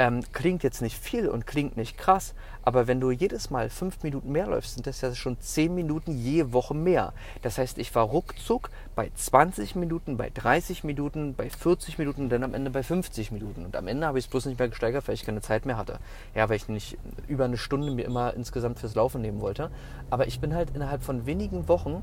Ähm, 0.00 0.22
klingt 0.32 0.62
jetzt 0.62 0.80
nicht 0.80 0.96
viel 0.96 1.28
und 1.28 1.44
klingt 1.44 1.76
nicht 1.76 1.98
krass, 1.98 2.34
aber 2.62 2.86
wenn 2.86 3.00
du 3.00 3.10
jedes 3.10 3.50
Mal 3.50 3.68
fünf 3.68 4.04
Minuten 4.04 4.30
mehr 4.30 4.46
läufst, 4.46 4.74
sind 4.74 4.86
das 4.86 5.00
ja 5.00 5.12
schon 5.12 5.40
zehn 5.40 5.74
Minuten 5.74 6.12
je 6.12 6.52
Woche 6.52 6.72
mehr. 6.72 7.12
Das 7.42 7.58
heißt, 7.58 7.78
ich 7.78 7.92
war 7.96 8.04
ruckzuck 8.04 8.70
bei 8.94 9.10
20 9.12 9.74
Minuten, 9.74 10.16
bei 10.16 10.30
30 10.30 10.84
Minuten, 10.84 11.34
bei 11.34 11.50
40 11.50 11.98
Minuten 11.98 12.22
und 12.22 12.28
dann 12.28 12.44
am 12.44 12.54
Ende 12.54 12.70
bei 12.70 12.84
50 12.84 13.32
Minuten. 13.32 13.64
Und 13.64 13.74
am 13.74 13.88
Ende 13.88 14.06
habe 14.06 14.20
ich 14.20 14.26
es 14.26 14.30
bloß 14.30 14.46
nicht 14.46 14.60
mehr 14.60 14.68
gesteigert, 14.68 15.08
weil 15.08 15.16
ich 15.16 15.24
keine 15.24 15.40
Zeit 15.40 15.66
mehr 15.66 15.76
hatte. 15.76 15.98
Ja, 16.32 16.48
weil 16.48 16.56
ich 16.56 16.68
nicht 16.68 16.96
über 17.26 17.46
eine 17.46 17.58
Stunde 17.58 17.90
mir 17.90 18.04
immer 18.04 18.34
insgesamt 18.34 18.78
fürs 18.78 18.94
Laufen 18.94 19.20
nehmen 19.20 19.40
wollte. 19.40 19.70
Aber 20.10 20.28
ich 20.28 20.38
bin 20.38 20.54
halt 20.54 20.70
innerhalb 20.76 21.02
von 21.02 21.26
wenigen 21.26 21.66
Wochen 21.66 22.02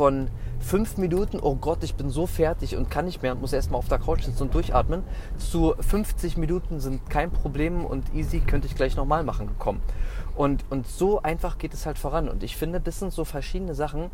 von 0.00 0.28
fünf 0.60 0.96
Minuten, 0.96 1.38
oh 1.42 1.56
Gott, 1.56 1.84
ich 1.84 1.94
bin 1.94 2.08
so 2.08 2.26
fertig 2.26 2.74
und 2.74 2.90
kann 2.90 3.04
nicht 3.04 3.20
mehr 3.20 3.32
und 3.32 3.42
muss 3.42 3.52
erstmal 3.52 3.80
auf 3.80 3.88
der 3.88 3.98
Couch 3.98 4.22
sitzen 4.22 4.44
und 4.44 4.54
durchatmen, 4.54 5.04
zu 5.36 5.74
50 5.78 6.38
Minuten 6.38 6.80
sind 6.80 7.10
kein 7.10 7.30
Problem 7.30 7.84
und 7.84 8.14
easy 8.14 8.40
könnte 8.40 8.66
ich 8.66 8.74
gleich 8.74 8.96
nochmal 8.96 9.24
machen 9.24 9.46
gekommen. 9.46 9.82
Und, 10.34 10.64
und 10.70 10.86
so 10.86 11.20
einfach 11.20 11.58
geht 11.58 11.74
es 11.74 11.84
halt 11.84 11.98
voran. 11.98 12.30
Und 12.30 12.42
ich 12.42 12.56
finde, 12.56 12.80
das 12.80 12.98
sind 12.98 13.12
so 13.12 13.26
verschiedene 13.26 13.74
Sachen, 13.74 14.10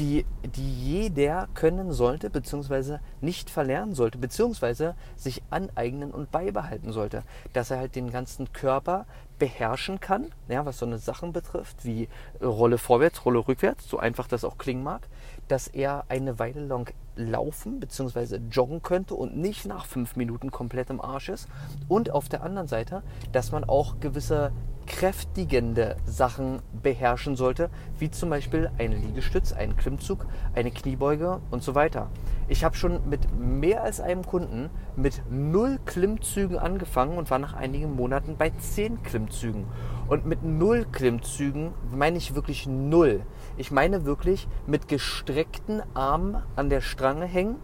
die, 0.00 0.24
die 0.42 0.68
jeder 0.68 1.46
können 1.54 1.92
sollte, 1.92 2.30
beziehungsweise 2.30 2.98
nicht 3.20 3.50
verlernen 3.50 3.94
sollte, 3.94 4.18
beziehungsweise 4.18 4.96
sich 5.14 5.42
aneignen 5.50 6.10
und 6.10 6.32
beibehalten 6.32 6.90
sollte. 6.90 7.22
Dass 7.52 7.70
er 7.70 7.78
halt 7.78 7.94
den 7.94 8.10
ganzen 8.10 8.52
Körper 8.52 9.06
beherrschen 9.38 10.00
kann, 10.00 10.32
ja, 10.48 10.64
was 10.64 10.78
so 10.78 10.86
eine 10.86 10.98
Sachen 10.98 11.32
betrifft, 11.32 11.84
wie 11.84 12.08
Rolle 12.42 12.78
vorwärts, 12.78 13.24
Rolle 13.24 13.46
rückwärts, 13.46 13.88
so 13.88 13.98
einfach 13.98 14.26
das 14.26 14.44
auch 14.44 14.58
klingen 14.58 14.82
mag, 14.82 15.08
dass 15.50 15.68
er 15.68 16.04
eine 16.08 16.38
Weile 16.38 16.64
lang 16.64 16.92
laufen 17.16 17.80
bzw. 17.80 18.38
joggen 18.50 18.82
könnte 18.82 19.14
und 19.14 19.36
nicht 19.36 19.66
nach 19.66 19.84
fünf 19.84 20.16
Minuten 20.16 20.50
komplett 20.50 20.90
im 20.90 21.00
Arsch 21.00 21.28
ist. 21.28 21.48
Und 21.88 22.10
auf 22.10 22.28
der 22.28 22.42
anderen 22.42 22.68
Seite, 22.68 23.02
dass 23.32 23.52
man 23.52 23.64
auch 23.64 24.00
gewisse 24.00 24.52
kräftigende 24.86 25.96
Sachen 26.04 26.60
beherrschen 26.82 27.36
sollte, 27.36 27.70
wie 27.98 28.10
zum 28.10 28.30
Beispiel 28.30 28.70
ein 28.78 28.92
Liegestütz, 28.92 29.52
einen 29.52 29.76
Klimmzug, 29.76 30.26
eine 30.54 30.70
Kniebeuge 30.70 31.40
und 31.50 31.62
so 31.62 31.74
weiter. 31.74 32.10
Ich 32.48 32.64
habe 32.64 32.74
schon 32.74 33.08
mit 33.08 33.32
mehr 33.38 33.84
als 33.84 34.00
einem 34.00 34.26
Kunden 34.26 34.68
mit 34.96 35.22
null 35.30 35.78
Klimmzügen 35.84 36.58
angefangen 36.58 37.18
und 37.18 37.30
war 37.30 37.38
nach 37.38 37.54
einigen 37.54 37.94
Monaten 37.94 38.36
bei 38.36 38.50
zehn 38.50 39.02
Klimmzügen. 39.02 39.66
Und 40.08 40.26
mit 40.26 40.42
null 40.42 40.86
Klimmzügen 40.90 41.72
meine 41.94 42.18
ich 42.18 42.34
wirklich 42.34 42.66
null. 42.66 43.20
Ich 43.60 43.70
meine 43.70 44.06
wirklich 44.06 44.48
mit 44.66 44.88
gestreckten 44.88 45.82
Armen 45.92 46.42
an 46.56 46.70
der 46.70 46.80
Strange 46.80 47.26
hängen 47.26 47.56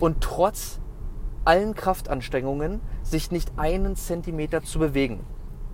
und 0.00 0.20
trotz 0.20 0.80
allen 1.44 1.76
Kraftanstrengungen 1.76 2.80
sich 3.04 3.30
nicht 3.30 3.52
einen 3.56 3.94
Zentimeter 3.94 4.64
zu 4.64 4.80
bewegen. 4.80 5.20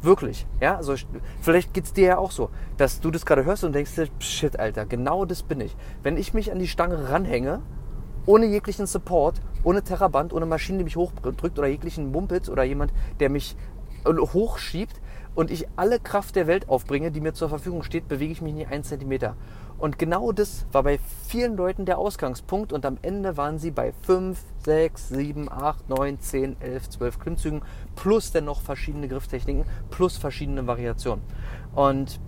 Wirklich. 0.02 0.46
Ja, 0.60 0.76
also 0.76 0.94
vielleicht 1.40 1.72
geht 1.72 1.84
es 1.84 1.94
dir 1.94 2.06
ja 2.08 2.18
auch 2.18 2.30
so, 2.30 2.50
dass 2.76 3.00
du 3.00 3.10
das 3.10 3.24
gerade 3.24 3.46
hörst 3.46 3.64
und 3.64 3.74
denkst 3.74 3.92
shit, 4.18 4.58
Alter, 4.58 4.84
genau 4.84 5.24
das 5.24 5.42
bin 5.42 5.62
ich. 5.62 5.74
Wenn 6.02 6.18
ich 6.18 6.34
mich 6.34 6.52
an 6.52 6.58
die 6.58 6.68
Stange 6.68 7.08
ranhänge, 7.08 7.62
ohne 8.26 8.44
jeglichen 8.44 8.84
Support, 8.86 9.40
ohne 9.62 9.82
Terraband, 9.82 10.34
ohne 10.34 10.44
Maschine, 10.44 10.76
die 10.76 10.84
mich 10.84 10.96
hochdrückt 10.96 11.58
oder 11.58 11.68
jeglichen 11.68 12.12
Mumpitz 12.12 12.50
oder 12.50 12.64
jemand, 12.64 12.92
der 13.18 13.30
mich 13.30 13.56
äh, 14.04 14.12
hochschiebt 14.12 15.00
und 15.34 15.50
ich 15.50 15.66
alle 15.76 15.98
Kraft 15.98 16.36
der 16.36 16.46
Welt 16.46 16.68
aufbringe, 16.68 17.10
die 17.10 17.20
mir 17.20 17.34
zur 17.34 17.48
Verfügung 17.48 17.82
steht, 17.82 18.08
bewege 18.08 18.32
ich 18.32 18.42
mich 18.42 18.54
nicht 18.54 18.70
einen 18.70 18.84
Zentimeter. 18.84 19.36
Und 19.78 19.98
genau 19.98 20.32
das 20.32 20.66
war 20.72 20.84
bei 20.84 20.98
vielen 21.28 21.56
Leuten 21.56 21.84
der 21.84 21.98
Ausgangspunkt 21.98 22.72
und 22.72 22.86
am 22.86 22.98
Ende 23.02 23.36
waren 23.36 23.58
sie 23.58 23.70
bei 23.70 23.92
5, 23.92 24.40
6, 24.64 25.08
7, 25.08 25.50
8, 25.50 25.88
9, 25.88 26.20
10, 26.20 26.60
11, 26.60 26.90
12 26.90 27.18
Klimmzügen 27.18 27.62
plus 27.96 28.30
dann 28.30 28.44
noch 28.44 28.60
verschiedene 28.60 29.08
Grifftechniken 29.08 29.64
plus 29.90 30.16
verschiedene 30.16 30.66
Variationen. 30.66 31.24
Und 31.74 32.20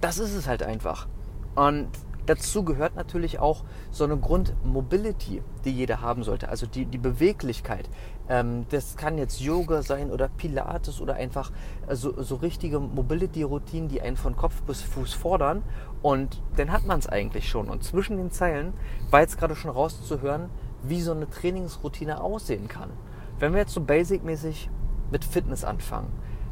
das 0.00 0.18
ist 0.18 0.34
es 0.34 0.46
halt 0.46 0.62
einfach. 0.62 1.08
Und 1.54 1.88
dazu 2.26 2.64
gehört 2.64 2.96
natürlich 2.96 3.38
auch 3.38 3.64
so 3.90 4.04
eine 4.04 4.16
Grundmobility, 4.16 5.42
die 5.64 5.70
jeder 5.70 6.00
haben 6.00 6.22
sollte, 6.22 6.48
also 6.48 6.66
die, 6.66 6.86
die 6.86 6.98
Beweglichkeit. 6.98 7.88
Ähm, 8.28 8.66
das 8.70 8.96
kann 8.96 9.18
jetzt 9.18 9.40
Yoga 9.40 9.82
sein 9.82 10.10
oder 10.10 10.28
Pilates 10.28 11.00
oder 11.00 11.14
einfach 11.14 11.52
so, 11.90 12.22
so 12.22 12.36
richtige 12.36 12.80
Mobility-Routinen, 12.80 13.88
die 13.88 14.00
einen 14.00 14.16
von 14.16 14.36
Kopf 14.36 14.62
bis 14.62 14.82
Fuß 14.82 15.14
fordern. 15.14 15.62
Und 16.02 16.42
dann 16.56 16.72
hat 16.72 16.86
man 16.86 16.98
es 16.98 17.08
eigentlich 17.08 17.48
schon. 17.48 17.68
Und 17.68 17.84
zwischen 17.84 18.16
den 18.16 18.30
Zeilen 18.30 18.74
war 19.10 19.20
jetzt 19.20 19.38
gerade 19.38 19.56
schon 19.56 19.70
rauszuhören, 19.70 20.50
wie 20.82 21.00
so 21.00 21.12
eine 21.12 21.28
Trainingsroutine 21.28 22.20
aussehen 22.20 22.68
kann. 22.68 22.90
Wenn 23.38 23.52
wir 23.52 23.60
jetzt 23.60 23.74
so 23.74 23.80
basic-mäßig 23.80 24.70
mit 25.10 25.24
Fitness 25.24 25.64
anfangen, 25.64 26.08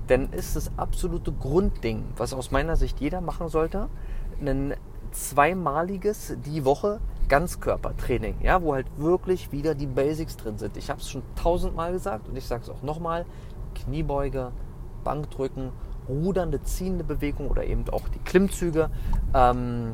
dann 0.07 0.33
ist 0.33 0.55
das 0.55 0.71
absolute 0.77 1.33
Grundding, 1.33 2.05
was 2.17 2.35
aus 2.35 2.51
meiner 2.51 2.77
Sicht 2.77 3.01
jeder 3.01 3.21
machen 3.21 3.49
sollte, 3.49 3.89
ein 4.41 4.75
zweimaliges 5.13 6.37
die 6.45 6.65
Woche 6.65 7.01
Ganzkörpertraining, 7.29 8.37
ja, 8.43 8.63
wo 8.63 8.75
halt 8.75 8.87
wirklich 8.97 9.53
wieder 9.53 9.75
die 9.75 9.87
Basics 9.87 10.37
drin 10.37 10.59
sind. 10.59 10.77
Ich 10.77 10.91
habe 10.91 11.01
es 11.01 11.11
schon 11.11 11.23
tausendmal 11.37 11.93
gesagt 11.93 12.29
und 12.29 12.37
ich 12.37 12.47
sage 12.47 12.63
es 12.63 12.71
auch 12.71 12.83
nochmal: 12.83 13.25
Kniebeuge, 13.75 14.53
Bankdrücken, 15.05 15.71
rudernde, 16.09 16.63
ziehende 16.63 17.05
Bewegung 17.05 17.49
oder 17.49 17.65
eben 17.65 17.89
auch 17.91 18.09
die 18.09 18.19
Klimmzüge, 18.21 18.91
ähm, 19.35 19.93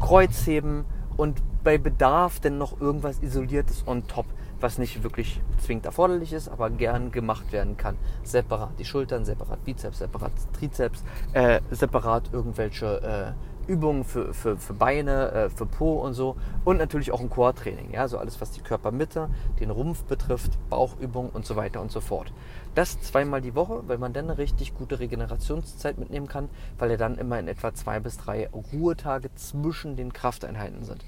Kreuzheben 0.00 0.84
und 1.16 1.40
bei 1.64 1.78
Bedarf 1.78 2.40
dann 2.40 2.58
noch 2.58 2.80
irgendwas 2.80 3.22
Isoliertes 3.22 3.84
on 3.86 4.06
top, 4.06 4.26
was 4.60 4.78
nicht 4.78 5.02
wirklich 5.02 5.40
zwingend 5.58 5.86
erforderlich 5.86 6.32
ist, 6.32 6.48
aber 6.48 6.70
gern 6.70 7.12
gemacht 7.12 7.52
werden 7.52 7.76
kann. 7.76 7.96
Separat 8.24 8.78
die 8.78 8.84
Schultern, 8.84 9.24
separat 9.24 9.64
Bizeps, 9.64 9.98
separat 9.98 10.32
Trizeps, 10.58 11.04
äh, 11.32 11.60
separat 11.70 12.30
irgendwelche 12.32 13.02
äh, 13.02 13.32
Übungen 13.72 14.04
für, 14.04 14.34
für, 14.34 14.58
für 14.58 14.74
Beine, 14.74 15.32
äh, 15.32 15.48
für 15.48 15.64
Po 15.64 15.94
und 15.94 16.12
so. 16.12 16.36
Und 16.64 16.76
natürlich 16.76 17.10
auch 17.10 17.20
ein 17.20 17.30
Core-Training. 17.30 17.90
Ja? 17.92 18.06
So 18.06 18.18
alles, 18.18 18.40
was 18.40 18.50
die 18.50 18.60
Körpermitte, 18.60 19.30
den 19.60 19.70
Rumpf 19.70 20.04
betrifft, 20.04 20.58
Bauchübungen 20.68 21.30
und 21.30 21.46
so 21.46 21.56
weiter 21.56 21.80
und 21.80 21.90
so 21.90 22.00
fort. 22.00 22.32
Das 22.74 23.00
zweimal 23.00 23.40
die 23.40 23.54
Woche, 23.54 23.82
weil 23.86 23.98
man 23.98 24.12
dann 24.12 24.28
eine 24.28 24.38
richtig 24.38 24.74
gute 24.74 25.00
Regenerationszeit 25.00 25.98
mitnehmen 25.98 26.28
kann, 26.28 26.50
weil 26.78 26.90
er 26.90 26.98
dann 26.98 27.16
immer 27.16 27.38
in 27.38 27.48
etwa 27.48 27.72
zwei 27.72 27.98
bis 27.98 28.18
drei 28.18 28.48
Ruhetage 28.50 29.34
zwischen 29.34 29.96
den 29.96 30.12
Krafteinheiten 30.12 30.84
sind. 30.84 31.04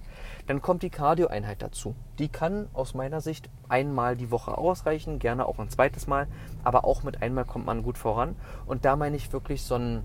Dann 0.47 0.61
kommt 0.61 0.83
die 0.83 0.91
Cardio-Einheit 0.91 1.63
dazu. 1.63 1.95
Die 2.19 2.29
kann 2.29 2.69
aus 2.75 2.95
meiner 2.95 3.21
Sicht 3.21 3.49
einmal 3.69 4.17
die 4.17 4.31
Woche 4.31 4.57
ausreichen, 4.57 5.19
gerne 5.19 5.47
auch 5.47 5.59
ein 5.59 5.71
zweites 5.71 6.07
Mal, 6.07 6.27
aber 6.63 6.85
auch 6.85 7.03
mit 7.03 7.23
einmal 7.23 7.45
kommt 7.45 7.67
man 7.67 7.83
gut 7.83 7.99
voran. 7.99 8.37
Und 8.67 8.85
da 8.85 8.97
meine 8.97 9.17
ich 9.17 9.33
wirklich 9.33 9.63
so 9.63 9.77
ein 9.77 10.05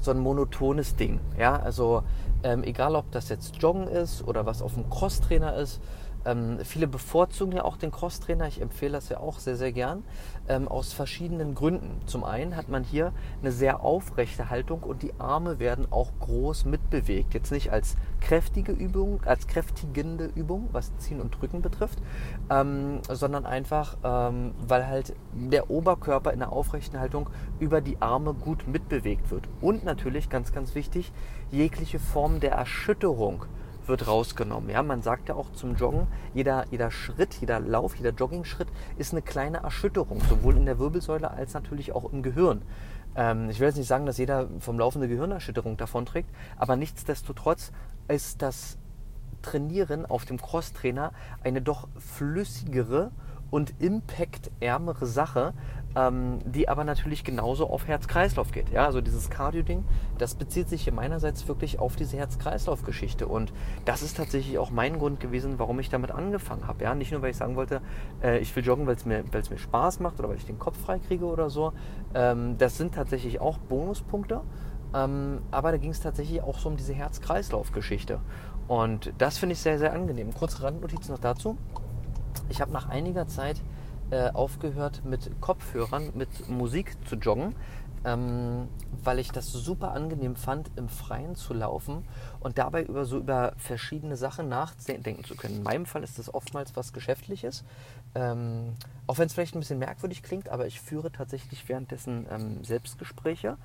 so 0.00 0.10
ein 0.10 0.18
monotones 0.18 0.96
Ding. 0.96 1.20
Ja, 1.38 1.56
also 1.56 2.02
ähm, 2.42 2.62
egal 2.64 2.94
ob 2.94 3.10
das 3.12 3.28
jetzt 3.28 3.56
Joggen 3.62 3.88
ist 3.88 4.26
oder 4.26 4.46
was 4.46 4.62
auf 4.62 4.74
dem 4.74 4.88
Crosstrainer 4.88 5.56
ist, 5.56 5.80
ähm, 6.26 6.58
viele 6.64 6.86
bevorzugen 6.86 7.52
ja 7.52 7.64
auch 7.64 7.76
den 7.76 7.90
Crosstrainer. 7.90 8.46
Ich 8.48 8.60
empfehle 8.60 8.92
das 8.92 9.08
ja 9.08 9.18
auch 9.18 9.38
sehr, 9.38 9.56
sehr 9.56 9.72
gern. 9.72 10.04
Ähm, 10.48 10.68
aus 10.68 10.92
verschiedenen 10.92 11.54
Gründen. 11.54 12.00
Zum 12.06 12.24
einen 12.24 12.56
hat 12.56 12.68
man 12.68 12.84
hier 12.84 13.12
eine 13.40 13.52
sehr 13.52 13.80
aufrechte 13.80 14.50
Haltung 14.50 14.82
und 14.82 15.02
die 15.02 15.12
Arme 15.18 15.58
werden 15.58 15.86
auch 15.90 16.10
groß 16.20 16.64
mitbewegt. 16.64 17.34
Jetzt 17.34 17.52
nicht 17.52 17.72
als 17.72 17.96
kräftige 18.20 18.72
Übung, 18.72 19.20
als 19.24 19.46
kräftigende 19.46 20.26
Übung, 20.34 20.68
was 20.72 20.96
Ziehen 20.98 21.20
und 21.20 21.40
Drücken 21.40 21.62
betrifft, 21.62 21.98
ähm, 22.50 23.00
sondern 23.08 23.46
einfach, 23.46 23.96
ähm, 24.02 24.52
weil 24.66 24.86
halt 24.86 25.14
der 25.32 25.70
Oberkörper 25.70 26.32
in 26.32 26.40
der 26.40 26.52
aufrechten 26.52 26.98
Haltung 26.98 27.30
über 27.60 27.80
die 27.80 28.00
Arme 28.00 28.34
gut 28.34 28.66
mitbewegt 28.66 29.30
wird. 29.30 29.48
Und 29.60 29.84
natürlich, 29.84 30.28
ganz, 30.28 30.52
ganz 30.52 30.74
wichtig, 30.74 31.12
jegliche 31.50 31.98
Form 31.98 32.40
der 32.40 32.52
Erschütterung 32.52 33.44
wird 33.88 34.06
rausgenommen. 34.06 34.70
Ja, 34.70 34.82
man 34.82 35.02
sagt 35.02 35.28
ja 35.28 35.34
auch 35.34 35.52
zum 35.52 35.76
Joggen, 35.76 36.06
jeder, 36.34 36.64
jeder 36.70 36.90
Schritt, 36.90 37.34
jeder 37.34 37.60
Lauf, 37.60 37.94
jeder 37.96 38.10
Joggingschritt 38.10 38.68
ist 38.96 39.12
eine 39.12 39.22
kleine 39.22 39.58
Erschütterung, 39.58 40.20
sowohl 40.28 40.56
in 40.56 40.66
der 40.66 40.78
Wirbelsäule 40.78 41.30
als 41.30 41.54
natürlich 41.54 41.92
auch 41.92 42.12
im 42.12 42.22
Gehirn. 42.22 42.62
Ähm, 43.14 43.50
ich 43.50 43.60
will 43.60 43.68
jetzt 43.68 43.76
nicht 43.76 43.88
sagen, 43.88 44.06
dass 44.06 44.18
jeder 44.18 44.48
vom 44.60 44.78
Laufen 44.78 44.98
eine 44.98 45.08
Gehirnerschütterung 45.08 45.76
davonträgt, 45.76 46.30
aber 46.56 46.76
nichtsdestotrotz 46.76 47.72
ist 48.08 48.42
das 48.42 48.78
Trainieren 49.42 50.06
auf 50.06 50.24
dem 50.24 50.38
Crosstrainer 50.38 51.12
eine 51.44 51.62
doch 51.62 51.88
flüssigere 51.98 53.12
und 53.50 53.74
impactärmere 53.80 55.06
Sache, 55.06 55.54
ähm, 55.96 56.38
die 56.44 56.68
aber 56.68 56.84
natürlich 56.84 57.24
genauso 57.24 57.68
auf 57.68 57.88
Herz-Kreislauf 57.88 58.52
geht. 58.52 58.70
Ja, 58.70 58.84
also 58.84 59.00
dieses 59.00 59.30
Cardio-Ding, 59.30 59.84
das 60.18 60.34
bezieht 60.34 60.68
sich 60.68 60.84
hier 60.84 60.92
meinerseits 60.92 61.48
wirklich 61.48 61.78
auf 61.78 61.96
diese 61.96 62.18
Herz-Kreislauf-Geschichte 62.18 63.26
und 63.26 63.52
das 63.84 64.02
ist 64.02 64.16
tatsächlich 64.16 64.58
auch 64.58 64.70
mein 64.70 64.98
Grund 64.98 65.20
gewesen, 65.20 65.58
warum 65.58 65.80
ich 65.80 65.88
damit 65.88 66.10
angefangen 66.10 66.66
habe. 66.66 66.84
Ja, 66.84 66.94
nicht 66.94 67.12
nur, 67.12 67.22
weil 67.22 67.30
ich 67.30 67.36
sagen 67.36 67.56
wollte, 67.56 67.80
äh, 68.22 68.38
ich 68.38 68.54
will 68.54 68.64
joggen, 68.64 68.86
weil 68.86 68.96
es 68.96 69.06
mir, 69.06 69.24
mir 69.24 69.58
Spaß 69.58 70.00
macht 70.00 70.18
oder 70.18 70.28
weil 70.28 70.36
ich 70.36 70.46
den 70.46 70.58
Kopf 70.58 70.78
frei 70.78 70.98
kriege 70.98 71.24
oder 71.24 71.48
so. 71.48 71.72
Ähm, 72.14 72.58
das 72.58 72.76
sind 72.76 72.94
tatsächlich 72.94 73.40
auch 73.40 73.58
Bonuspunkte. 73.58 74.42
Ähm, 74.94 75.40
aber 75.50 75.72
da 75.72 75.78
ging 75.78 75.90
es 75.90 76.00
tatsächlich 76.00 76.42
auch 76.42 76.58
so 76.58 76.68
um 76.68 76.76
diese 76.76 76.94
Herz-Kreislauf-Geschichte. 76.94 78.20
Und 78.68 79.12
das 79.18 79.38
finde 79.38 79.54
ich 79.54 79.60
sehr, 79.60 79.78
sehr 79.78 79.92
angenehm. 79.92 80.32
Kurze 80.34 80.62
Randnotiz 80.62 81.08
noch 81.08 81.18
dazu. 81.18 81.56
Ich 82.48 82.60
habe 82.60 82.72
nach 82.72 82.88
einiger 82.88 83.26
Zeit 83.28 83.60
äh, 84.10 84.30
aufgehört 84.30 85.02
mit 85.04 85.30
Kopfhörern, 85.40 86.12
mit 86.14 86.48
Musik 86.48 86.96
zu 87.08 87.16
joggen, 87.16 87.54
ähm, 88.04 88.68
weil 89.02 89.18
ich 89.18 89.32
das 89.32 89.50
super 89.50 89.92
angenehm 89.92 90.36
fand, 90.36 90.70
im 90.76 90.88
Freien 90.88 91.34
zu 91.34 91.52
laufen 91.52 92.04
und 92.40 92.56
dabei 92.56 92.84
über 92.84 93.04
so 93.04 93.18
über 93.18 93.52
verschiedene 93.56 94.16
Sachen 94.16 94.48
nachdenken 94.48 95.24
zu 95.24 95.34
können. 95.34 95.56
In 95.56 95.62
meinem 95.64 95.86
Fall 95.86 96.04
ist 96.04 96.18
das 96.18 96.32
oftmals 96.32 96.76
was 96.76 96.92
Geschäftliches, 96.92 97.64
ähm, 98.14 98.74
auch 99.08 99.18
wenn 99.18 99.26
es 99.26 99.34
vielleicht 99.34 99.56
ein 99.56 99.60
bisschen 99.60 99.80
merkwürdig 99.80 100.22
klingt, 100.22 100.48
aber 100.48 100.66
ich 100.66 100.80
führe 100.80 101.10
tatsächlich 101.10 101.68
währenddessen 101.68 102.26
ähm, 102.30 102.62
Selbstgespräche. 102.62 103.56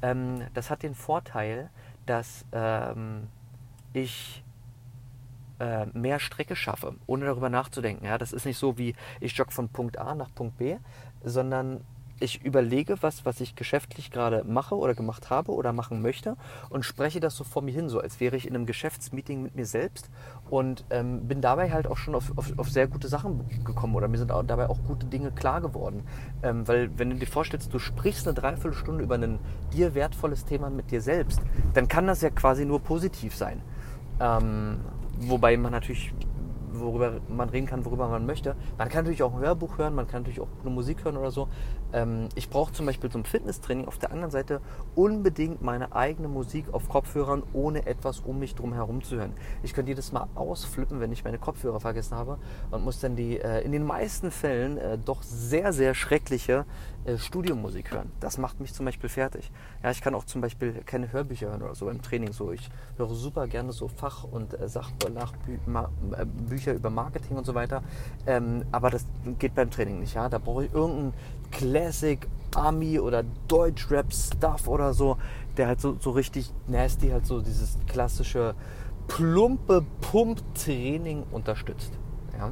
Ähm, 0.00 0.46
das 0.54 0.70
hat 0.70 0.82
den 0.82 0.94
Vorteil, 0.94 1.68
dass 2.06 2.46
ähm, 2.52 3.28
ich 3.92 4.42
äh, 5.60 5.86
mehr 5.92 6.18
Strecke 6.18 6.56
schaffe, 6.56 6.94
ohne 7.06 7.26
darüber 7.26 7.50
nachzudenken. 7.50 8.04
Ja, 8.04 8.18
das 8.18 8.32
ist 8.32 8.46
nicht 8.46 8.58
so 8.58 8.78
wie 8.78 8.94
ich 9.20 9.36
jogge 9.36 9.52
von 9.52 9.68
Punkt 9.68 9.98
A 9.98 10.14
nach 10.14 10.34
Punkt 10.34 10.58
B, 10.58 10.76
sondern 11.22 11.84
ich 12.20 12.44
überlege 12.44 12.96
was, 13.00 13.24
was 13.24 13.40
ich 13.40 13.56
geschäftlich 13.56 14.10
gerade 14.10 14.44
mache 14.44 14.76
oder 14.76 14.94
gemacht 14.94 15.30
habe 15.30 15.52
oder 15.52 15.72
machen 15.72 16.02
möchte 16.02 16.36
und 16.68 16.84
spreche 16.84 17.18
das 17.18 17.34
so 17.34 17.44
vor 17.44 17.62
mir 17.62 17.72
hin, 17.72 17.88
so 17.88 17.98
als 17.98 18.20
wäre 18.20 18.36
ich 18.36 18.46
in 18.46 18.54
einem 18.54 18.66
Geschäftsmeeting 18.66 19.42
mit 19.42 19.56
mir 19.56 19.64
selbst 19.64 20.10
und 20.50 20.84
ähm, 20.90 21.26
bin 21.26 21.40
dabei 21.40 21.70
halt 21.70 21.86
auch 21.86 21.96
schon 21.96 22.14
auf, 22.14 22.36
auf, 22.36 22.52
auf, 22.58 22.70
sehr 22.70 22.86
gute 22.88 23.08
Sachen 23.08 23.48
gekommen 23.64 23.94
oder 23.94 24.06
mir 24.06 24.18
sind 24.18 24.32
auch 24.32 24.42
dabei 24.42 24.68
auch 24.68 24.82
gute 24.86 25.06
Dinge 25.06 25.32
klar 25.32 25.60
geworden. 25.60 26.04
Ähm, 26.42 26.68
weil 26.68 26.90
wenn 26.98 27.10
du 27.10 27.16
dir 27.16 27.26
vorstellst, 27.26 27.72
du 27.72 27.78
sprichst 27.78 28.28
eine 28.28 28.34
Dreiviertelstunde 28.34 29.02
über 29.02 29.14
ein 29.14 29.38
dir 29.72 29.94
wertvolles 29.94 30.44
Thema 30.44 30.68
mit 30.68 30.90
dir 30.90 31.00
selbst, 31.00 31.40
dann 31.72 31.88
kann 31.88 32.06
das 32.06 32.20
ja 32.20 32.30
quasi 32.30 32.66
nur 32.66 32.80
positiv 32.80 33.34
sein. 33.34 33.62
Ähm, 34.20 34.80
wobei 35.20 35.56
man 35.56 35.72
natürlich 35.72 36.12
worüber 36.72 37.20
man 37.28 37.48
reden 37.48 37.66
kann, 37.66 37.84
worüber 37.84 38.08
man 38.08 38.26
möchte. 38.26 38.56
Man 38.78 38.88
kann 38.88 39.04
natürlich 39.04 39.22
auch 39.22 39.34
ein 39.34 39.40
Hörbuch 39.40 39.78
hören, 39.78 39.94
man 39.94 40.06
kann 40.06 40.22
natürlich 40.22 40.40
auch 40.40 40.48
eine 40.62 40.70
Musik 40.70 41.04
hören 41.04 41.16
oder 41.16 41.30
so. 41.30 41.48
Ähm, 41.92 42.28
ich 42.34 42.50
brauche 42.50 42.72
zum 42.72 42.86
Beispiel 42.86 43.10
zum 43.10 43.24
Fitnesstraining 43.24 43.86
auf 43.86 43.98
der 43.98 44.12
anderen 44.12 44.30
Seite 44.30 44.60
unbedingt 44.94 45.62
meine 45.62 45.94
eigene 45.94 46.28
Musik 46.28 46.72
auf 46.72 46.88
Kopfhörern, 46.88 47.42
ohne 47.52 47.86
etwas 47.86 48.20
um 48.20 48.38
mich 48.38 48.54
drum 48.54 48.72
herum 48.72 49.02
zu 49.02 49.16
hören. 49.16 49.32
Ich 49.62 49.74
könnte 49.74 49.90
jedes 49.90 50.12
Mal 50.12 50.28
ausflippen, 50.34 51.00
wenn 51.00 51.12
ich 51.12 51.24
meine 51.24 51.38
Kopfhörer 51.38 51.80
vergessen 51.80 52.16
habe 52.16 52.38
und 52.70 52.84
muss 52.84 53.00
dann 53.00 53.16
die 53.16 53.38
äh, 53.38 53.62
in 53.62 53.72
den 53.72 53.84
meisten 53.84 54.30
Fällen 54.30 54.78
äh, 54.78 54.98
doch 54.98 55.22
sehr, 55.22 55.72
sehr 55.72 55.94
schreckliche 55.94 56.64
äh, 57.04 57.16
Studiomusik 57.16 57.92
hören. 57.92 58.12
Das 58.20 58.38
macht 58.38 58.60
mich 58.60 58.74
zum 58.74 58.86
Beispiel 58.86 59.08
fertig. 59.08 59.50
Ja, 59.82 59.90
ich 59.90 60.00
kann 60.00 60.14
auch 60.14 60.24
zum 60.24 60.40
Beispiel 60.40 60.82
keine 60.84 61.12
Hörbücher 61.12 61.48
hören 61.48 61.62
oder 61.62 61.74
so 61.74 61.88
im 61.88 62.02
Training. 62.02 62.32
So, 62.32 62.52
ich 62.52 62.68
höre 62.96 63.08
super 63.08 63.46
gerne 63.46 63.72
so 63.72 63.88
Fach- 63.88 64.24
und 64.24 64.58
äh, 64.58 64.68
Sachbücher 64.68 65.80
äh, 66.66 66.72
über 66.72 66.90
Marketing 66.90 67.36
und 67.36 67.46
so 67.46 67.54
weiter. 67.54 67.82
Ähm, 68.26 68.64
aber 68.72 68.90
das 68.90 69.04
geht 69.38 69.54
beim 69.54 69.70
Training 69.70 70.00
nicht. 70.00 70.14
Ja, 70.14 70.28
da 70.28 70.38
brauche 70.38 70.64
ich 70.64 70.72
irgendeinen 70.72 71.14
Classic 71.50 72.26
Army 72.54 72.98
oder 72.98 73.24
Deutschrap 73.48 74.12
Stuff 74.12 74.66
oder 74.66 74.92
so, 74.92 75.16
der 75.56 75.68
halt 75.68 75.80
so, 75.80 75.96
so 76.00 76.10
richtig 76.10 76.52
nasty 76.66 77.08
halt 77.08 77.26
so 77.26 77.40
dieses 77.40 77.78
klassische 77.86 78.54
plumpe 79.08 79.84
Pump-Training 80.00 81.24
unterstützt. 81.30 81.92
Ja. 82.38 82.50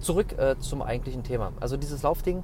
Zurück 0.00 0.36
äh, 0.38 0.56
zum 0.58 0.82
eigentlichen 0.82 1.22
Thema. 1.22 1.52
Also 1.60 1.76
dieses 1.76 2.02
Laufding 2.02 2.42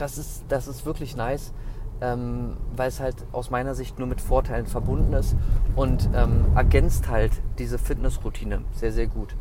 das 0.00 0.18
ist, 0.18 0.44
das 0.48 0.68
ist 0.68 0.86
wirklich 0.86 1.16
nice, 1.16 1.52
ähm, 2.00 2.56
weil 2.74 2.88
es 2.88 3.00
halt 3.00 3.16
aus 3.32 3.50
meiner 3.50 3.74
Sicht 3.74 3.98
nur 3.98 4.08
mit 4.08 4.20
Vorteilen 4.20 4.66
verbunden 4.66 5.12
ist 5.12 5.36
und 5.76 6.08
ähm, 6.14 6.46
ergänzt 6.54 7.08
halt 7.08 7.32
diese 7.58 7.78
Fitnessroutine 7.78 8.62
sehr, 8.72 8.92
sehr 8.92 9.06
gut. 9.06 9.36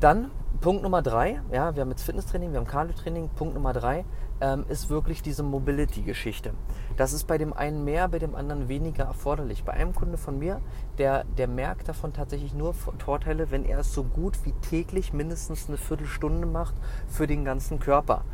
Dann 0.00 0.30
Punkt 0.62 0.82
Nummer 0.82 1.02
drei, 1.02 1.40
ja, 1.52 1.74
wir 1.74 1.82
haben 1.82 1.90
jetzt 1.90 2.02
Fitnesstraining, 2.02 2.52
wir 2.52 2.60
haben 2.60 2.66
Cardio-Training. 2.66 3.28
Punkt 3.36 3.54
Nummer 3.54 3.74
drei 3.74 4.04
ähm, 4.40 4.64
ist 4.68 4.88
wirklich 4.88 5.22
diese 5.22 5.42
Mobility-Geschichte. 5.42 6.52
Das 6.96 7.12
ist 7.12 7.26
bei 7.26 7.36
dem 7.36 7.52
einen 7.52 7.84
mehr, 7.84 8.08
bei 8.08 8.18
dem 8.18 8.34
anderen 8.34 8.68
weniger 8.68 9.04
erforderlich. 9.04 9.64
Bei 9.64 9.72
einem 9.72 9.94
Kunde 9.94 10.16
von 10.18 10.38
mir, 10.38 10.60
der, 10.98 11.24
der 11.24 11.48
merkt 11.48 11.88
davon 11.88 12.14
tatsächlich 12.14 12.54
nur 12.54 12.72
Vorteile, 12.74 13.50
wenn 13.50 13.64
er 13.64 13.80
es 13.80 13.92
so 13.92 14.04
gut 14.04 14.38
wie 14.44 14.52
täglich 14.52 15.12
mindestens 15.12 15.68
eine 15.68 15.76
Viertelstunde 15.76 16.46
macht 16.46 16.74
für 17.06 17.26
den 17.26 17.44
ganzen 17.44 17.78
Körper. 17.78 18.24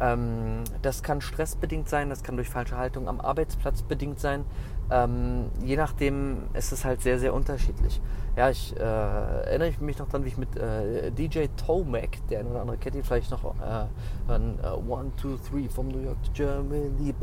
Ähm, 0.00 0.62
das 0.82 1.02
kann 1.02 1.20
stressbedingt 1.20 1.88
sein, 1.88 2.08
das 2.10 2.22
kann 2.22 2.36
durch 2.36 2.50
falsche 2.50 2.76
Haltung 2.76 3.08
am 3.08 3.20
Arbeitsplatz 3.20 3.82
bedingt 3.82 4.20
sein. 4.20 4.44
Ähm, 4.90 5.46
je 5.64 5.76
nachdem 5.76 6.44
ist 6.54 6.72
es 6.72 6.84
halt 6.84 7.00
sehr, 7.00 7.18
sehr 7.18 7.34
unterschiedlich. 7.34 8.00
Ja, 8.36 8.50
ich 8.50 8.76
äh, 8.76 8.82
erinnere 8.82 9.72
mich 9.80 9.98
noch 9.98 10.10
dran, 10.10 10.22
wie 10.24 10.28
ich 10.28 10.36
mit 10.36 10.54
äh, 10.56 11.10
DJ 11.10 11.46
Tomac, 11.56 12.18
der 12.28 12.40
eine 12.40 12.50
oder 12.50 12.60
andere 12.60 12.76
kennt 12.76 12.94
ihn 12.94 13.02
vielleicht 13.02 13.30
noch, 13.30 13.42
äh, 13.42 14.30
an 14.30 14.58
uh, 14.62 14.92
One, 14.92 15.10
Two, 15.16 15.38
Three 15.38 15.70
from 15.70 15.88
New 15.88 16.00
York 16.00 16.22
to 16.22 16.32
Germany, 16.34 17.14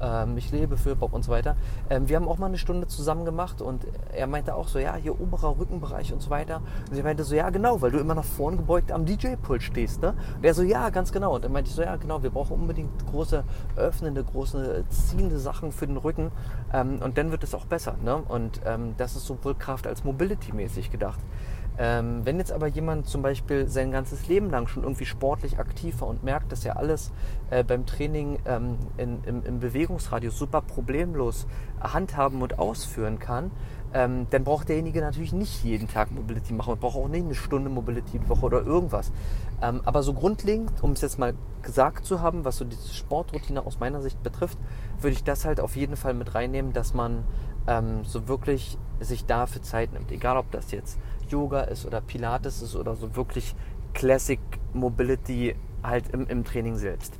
ähm, 0.00 0.36
ich 0.36 0.50
lebe 0.52 0.76
für 0.76 0.94
Bob 0.94 1.12
und 1.12 1.24
so 1.24 1.32
weiter. 1.32 1.56
Ähm, 1.90 2.08
wir 2.08 2.16
haben 2.16 2.28
auch 2.28 2.38
mal 2.38 2.46
eine 2.46 2.58
Stunde 2.58 2.86
zusammen 2.86 3.24
gemacht 3.24 3.62
und 3.62 3.86
er 4.12 4.26
meinte 4.26 4.54
auch 4.54 4.68
so, 4.68 4.78
ja, 4.78 4.94
hier 4.94 5.20
oberer 5.20 5.58
Rückenbereich 5.58 6.12
und 6.12 6.20
so 6.20 6.30
weiter. 6.30 6.62
Und 6.90 6.96
ich 6.96 7.02
meinte 7.02 7.24
so, 7.24 7.34
ja, 7.34 7.50
genau, 7.50 7.80
weil 7.80 7.90
du 7.90 7.98
immer 7.98 8.14
nach 8.14 8.24
vorn 8.24 8.56
gebeugt 8.56 8.92
am 8.92 9.04
DJ-Pult 9.06 9.62
stehst, 9.62 10.02
ne? 10.02 10.14
Und 10.36 10.44
er 10.44 10.54
so, 10.54 10.62
ja, 10.62 10.90
ganz 10.90 11.12
genau. 11.12 11.34
Und 11.34 11.44
dann 11.44 11.52
meinte 11.52 11.70
ich 11.70 11.76
so, 11.76 11.82
ja, 11.82 11.96
genau, 11.96 12.22
wir 12.22 12.30
brauchen 12.30 12.54
unbedingt 12.54 13.06
große, 13.10 13.44
öffnende, 13.76 14.22
große, 14.22 14.84
ziehende 14.88 15.38
Sachen 15.38 15.72
für 15.72 15.86
den 15.86 15.96
Rücken 15.96 16.30
ähm, 16.72 17.00
und 17.02 17.18
dann 17.18 17.30
wird 17.30 17.42
es 17.42 17.54
auch 17.54 17.66
besser, 17.66 17.94
ne? 18.04 18.16
Und 18.16 18.60
ähm, 18.64 18.94
das 18.96 19.16
ist 19.16 19.26
sowohl 19.26 19.54
Kraft 19.58 19.86
als 19.86 20.04
Mobility-mäßig 20.04 20.90
gedacht. 20.90 21.20
Ähm, 21.78 22.24
wenn 22.24 22.38
jetzt 22.38 22.52
aber 22.52 22.68
jemand 22.68 23.06
zum 23.06 23.20
Beispiel 23.20 23.68
sein 23.68 23.90
ganzes 23.90 24.28
Leben 24.28 24.48
lang 24.48 24.66
schon 24.66 24.82
irgendwie 24.82 25.04
sportlich 25.04 25.58
aktiv 25.58 26.00
war 26.00 26.08
und 26.08 26.24
merkt, 26.24 26.50
dass 26.50 26.64
er 26.64 26.78
alles 26.78 27.12
äh, 27.50 27.62
beim 27.64 27.84
Training 27.84 28.38
ähm, 28.46 28.78
in, 28.96 29.22
im, 29.24 29.44
im, 29.44 29.60
Bewegungsradius 29.60 30.38
super 30.38 30.62
problemlos 30.62 31.46
handhaben 31.78 32.40
und 32.40 32.58
ausführen 32.58 33.18
kann, 33.18 33.50
ähm, 33.92 34.26
dann 34.30 34.42
braucht 34.44 34.70
derjenige 34.70 35.02
natürlich 35.02 35.34
nicht 35.34 35.64
jeden 35.64 35.86
Tag 35.86 36.10
Mobility 36.12 36.54
machen 36.54 36.72
und 36.72 36.80
braucht 36.80 36.96
auch 36.96 37.08
nicht 37.08 37.24
eine 37.24 37.34
Stunde 37.34 37.68
Mobility 37.68 38.18
die 38.18 38.28
Woche 38.28 38.46
oder 38.46 38.62
irgendwas. 38.62 39.12
Ähm, 39.60 39.82
aber 39.84 40.02
so 40.02 40.14
grundlegend, 40.14 40.82
um 40.82 40.92
es 40.92 41.02
jetzt 41.02 41.18
mal 41.18 41.34
gesagt 41.62 42.06
zu 42.06 42.22
haben, 42.22 42.46
was 42.46 42.56
so 42.56 42.64
diese 42.64 42.94
Sportroutine 42.94 43.66
aus 43.66 43.80
meiner 43.80 44.00
Sicht 44.00 44.22
betrifft, 44.22 44.58
würde 45.00 45.12
ich 45.14 45.24
das 45.24 45.44
halt 45.44 45.60
auf 45.60 45.76
jeden 45.76 45.96
Fall 45.96 46.14
mit 46.14 46.34
reinnehmen, 46.34 46.72
dass 46.72 46.94
man 46.94 47.24
ähm, 47.66 48.04
so 48.04 48.28
wirklich 48.28 48.78
sich 49.00 49.26
dafür 49.26 49.62
Zeit 49.62 49.92
nimmt. 49.92 50.10
Egal 50.10 50.36
ob 50.36 50.50
das 50.50 50.70
jetzt 50.70 50.98
Yoga 51.28 51.62
ist 51.62 51.86
oder 51.86 52.00
Pilates 52.00 52.62
ist 52.62 52.76
oder 52.76 52.94
so 52.94 53.16
wirklich 53.16 53.54
Classic 53.94 54.40
Mobility 54.72 55.56
halt 55.82 56.08
im, 56.10 56.26
im 56.26 56.44
Training 56.44 56.76
selbst. 56.76 57.14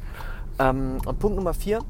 Ähm, 0.58 0.98
und 1.04 1.18
Punkt 1.18 1.36
Nummer 1.36 1.54
vier 1.54 1.80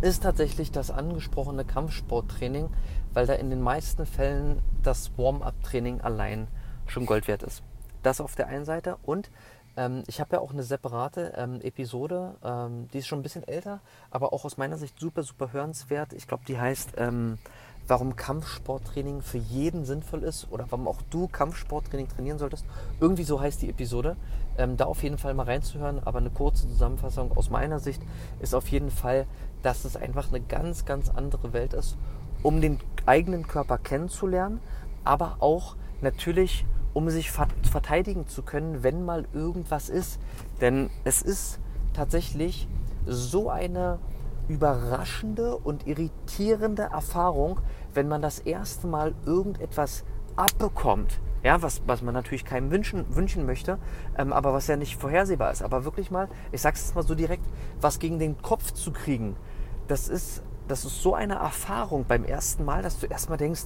ist 0.00 0.22
tatsächlich 0.22 0.72
das 0.72 0.90
angesprochene 0.90 1.64
Kampfsporttraining, 1.64 2.68
weil 3.12 3.26
da 3.26 3.34
in 3.34 3.50
den 3.50 3.60
meisten 3.60 4.06
Fällen 4.06 4.62
das 4.82 5.16
Warm-up-Training 5.18 6.00
allein 6.00 6.48
schon 6.86 7.06
Gold 7.06 7.28
wert 7.28 7.42
ist. 7.42 7.62
Das 8.02 8.20
auf 8.20 8.34
der 8.34 8.46
einen 8.48 8.64
Seite 8.64 8.96
und 9.02 9.30
ähm, 9.76 10.02
ich 10.06 10.20
habe 10.20 10.36
ja 10.36 10.40
auch 10.40 10.52
eine 10.52 10.62
separate 10.62 11.32
ähm, 11.36 11.60
Episode, 11.60 12.34
ähm, 12.44 12.88
die 12.92 12.98
ist 12.98 13.06
schon 13.06 13.20
ein 13.20 13.22
bisschen 13.22 13.46
älter, 13.46 13.80
aber 14.10 14.32
auch 14.32 14.44
aus 14.44 14.56
meiner 14.56 14.78
Sicht 14.78 14.98
super, 14.98 15.22
super 15.22 15.52
hörenswert. 15.52 16.12
Ich 16.12 16.26
glaube, 16.26 16.44
die 16.46 16.58
heißt 16.58 16.92
ähm, 16.96 17.38
warum 17.86 18.14
Kampfsporttraining 18.14 19.20
für 19.20 19.38
jeden 19.38 19.84
sinnvoll 19.84 20.22
ist 20.22 20.46
oder 20.50 20.66
warum 20.70 20.86
auch 20.86 21.02
du 21.10 21.26
Kampfsporttraining 21.28 22.08
trainieren 22.08 22.38
solltest. 22.38 22.64
Irgendwie 23.00 23.24
so 23.24 23.40
heißt 23.40 23.62
die 23.62 23.68
Episode. 23.68 24.16
Ähm, 24.58 24.76
da 24.76 24.84
auf 24.84 25.02
jeden 25.02 25.18
Fall 25.18 25.34
mal 25.34 25.46
reinzuhören. 25.46 26.00
Aber 26.04 26.18
eine 26.18 26.30
kurze 26.30 26.68
Zusammenfassung 26.68 27.36
aus 27.36 27.50
meiner 27.50 27.80
Sicht 27.80 28.02
ist 28.40 28.54
auf 28.54 28.68
jeden 28.68 28.90
Fall, 28.90 29.26
dass 29.62 29.84
es 29.84 29.96
einfach 29.96 30.28
eine 30.28 30.40
ganz, 30.40 30.84
ganz 30.84 31.08
andere 31.08 31.52
Welt 31.52 31.72
ist, 31.72 31.96
um 32.42 32.60
den 32.60 32.78
eigenen 33.06 33.46
Körper 33.46 33.78
kennenzulernen, 33.78 34.60
aber 35.04 35.36
auch 35.40 35.76
natürlich, 36.00 36.64
um 36.92 37.08
sich 37.10 37.30
verteidigen 37.30 38.26
zu 38.26 38.42
können, 38.42 38.82
wenn 38.82 39.04
mal 39.04 39.26
irgendwas 39.32 39.88
ist. 39.88 40.20
Denn 40.60 40.90
es 41.04 41.22
ist 41.22 41.60
tatsächlich 41.92 42.68
so 43.06 43.50
eine 43.50 43.98
überraschende 44.48 45.56
und 45.56 45.86
irritierende 45.86 46.82
Erfahrung, 46.82 47.60
wenn 47.94 48.08
man 48.08 48.20
das 48.20 48.40
erste 48.40 48.86
Mal 48.86 49.14
irgendetwas 49.24 50.04
abbekommt. 50.36 51.20
Ja, 51.42 51.62
was, 51.62 51.80
was 51.86 52.02
man 52.02 52.12
natürlich 52.12 52.44
keinem 52.44 52.70
wünschen, 52.70 53.14
wünschen 53.14 53.46
möchte, 53.46 53.78
ähm, 54.18 54.32
aber 54.32 54.52
was 54.52 54.66
ja 54.66 54.76
nicht 54.76 54.96
vorhersehbar 54.96 55.52
ist. 55.52 55.62
Aber 55.62 55.84
wirklich 55.84 56.10
mal, 56.10 56.28
ich 56.52 56.60
sag's 56.60 56.82
jetzt 56.82 56.94
mal 56.94 57.02
so 57.02 57.14
direkt, 57.14 57.46
was 57.80 57.98
gegen 57.98 58.18
den 58.18 58.42
Kopf 58.42 58.72
zu 58.72 58.92
kriegen, 58.92 59.36
das 59.88 60.08
ist, 60.08 60.42
das 60.70 60.84
ist 60.84 61.02
so 61.02 61.14
eine 61.14 61.34
Erfahrung 61.34 62.04
beim 62.06 62.24
ersten 62.24 62.64
Mal, 62.64 62.82
dass 62.82 62.98
du 63.00 63.06
erstmal 63.06 63.38
denkst, 63.38 63.62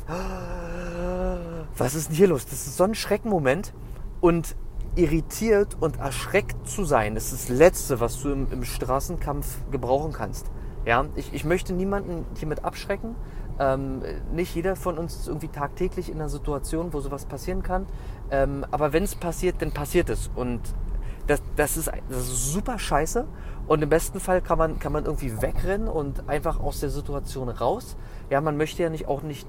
was 1.77 1.95
ist 1.95 2.09
denn 2.09 2.17
hier 2.17 2.29
los? 2.29 2.47
Das 2.47 2.67
ist 2.67 2.77
so 2.77 2.85
ein 2.85 2.95
Schreckenmoment. 2.95 3.73
Und 4.21 4.57
irritiert 4.97 5.77
und 5.81 5.99
erschreckt 5.99 6.69
zu 6.69 6.85
sein, 6.85 7.17
ist 7.17 7.33
das 7.33 7.49
Letzte, 7.49 8.01
was 8.01 8.23
du 8.23 8.31
im, 8.31 8.51
im 8.53 8.65
Straßenkampf 8.65 9.59
gebrauchen 9.71 10.13
kannst. 10.13 10.47
Ja, 10.87 11.05
ich, 11.17 11.35
ich 11.35 11.45
möchte 11.45 11.73
niemanden 11.73 12.25
hiermit 12.39 12.65
abschrecken. 12.65 13.17
Ähm, 13.59 14.03
nicht 14.33 14.55
jeder 14.55 14.77
von 14.77 14.97
uns 14.97 15.17
ist 15.17 15.29
irgendwie 15.29 15.49
tagtäglich 15.49 16.09
in 16.09 16.17
einer 16.17 16.29
Situation, 16.29 16.93
wo 16.93 17.01
sowas 17.01 17.27
passieren 17.27 17.63
kann. 17.63 17.87
Ähm, 18.31 18.65
aber 18.71 18.93
wenn 18.93 19.03
es 19.03 19.15
passiert, 19.15 19.61
dann 19.61 19.73
passiert 19.73 20.09
es. 20.11 20.31
Und 20.35 20.61
das, 21.27 21.43
das, 21.57 21.77
ist, 21.77 21.91
das 22.09 22.19
ist 22.19 22.53
super 22.53 22.79
scheiße. 22.79 23.27
Und 23.67 23.83
im 23.83 23.89
besten 23.89 24.21
Fall 24.21 24.43
kann 24.43 24.59
man, 24.59 24.79
kann 24.79 24.93
man 24.93 25.07
irgendwie 25.07 25.41
wegrennen 25.41 25.89
und 25.89 26.29
einfach 26.29 26.61
aus 26.61 26.81
der 26.81 26.91
Situation 26.91 27.49
raus. 27.49 27.97
Ja, 28.31 28.41
man 28.41 28.57
möchte 28.57 28.83
ja 28.83 28.91
nicht 28.91 29.09
auch 29.09 29.23
nicht 29.23 29.47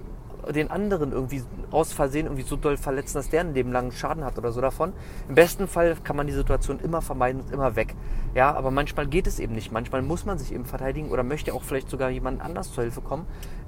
den 0.54 0.70
anderen 0.70 1.12
irgendwie 1.12 1.44
aus 1.72 1.92
Versehen 1.92 2.26
irgendwie 2.28 2.44
so 2.44 2.56
doll 2.56 2.78
verletzen, 2.78 3.16
dass 3.16 3.30
der 3.30 3.42
ein 3.42 3.54
Leben 3.54 3.72
lang 3.72 3.92
Schaden 3.92 4.24
hat 4.24 4.38
oder 4.38 4.52
so 4.52 4.62
davon. 4.62 4.94
Im 5.28 5.36
besten 5.36 5.68
Fall 5.68 5.96
kann 6.04 6.16
man 6.16 6.28
die 6.28 6.34
Situation 6.34 6.80
immer 6.80 7.02
vermeiden 7.02 7.42
und 7.42 7.52
immer 7.52 7.76
weg. 7.76 7.96
Ja, 8.34 8.54
aber 8.54 8.72
manchmal 8.72 9.08
geht 9.08 9.28
es 9.28 9.40
eben 9.40 9.54
nicht. 9.54 9.72
Manchmal 9.72 10.02
muss 10.02 10.26
man 10.26 10.38
sich 10.38 10.54
eben 10.54 10.66
verteidigen 10.66 11.10
oder 11.10 11.24
möchte 11.24 11.54
auch 11.54 11.64
vielleicht 11.64 11.90
sogar 11.90 12.10
jemand 12.10 12.42
anders 12.42 12.72
zur 12.72 12.84
Hilfe 12.84 13.02
kommen. 13.02 13.26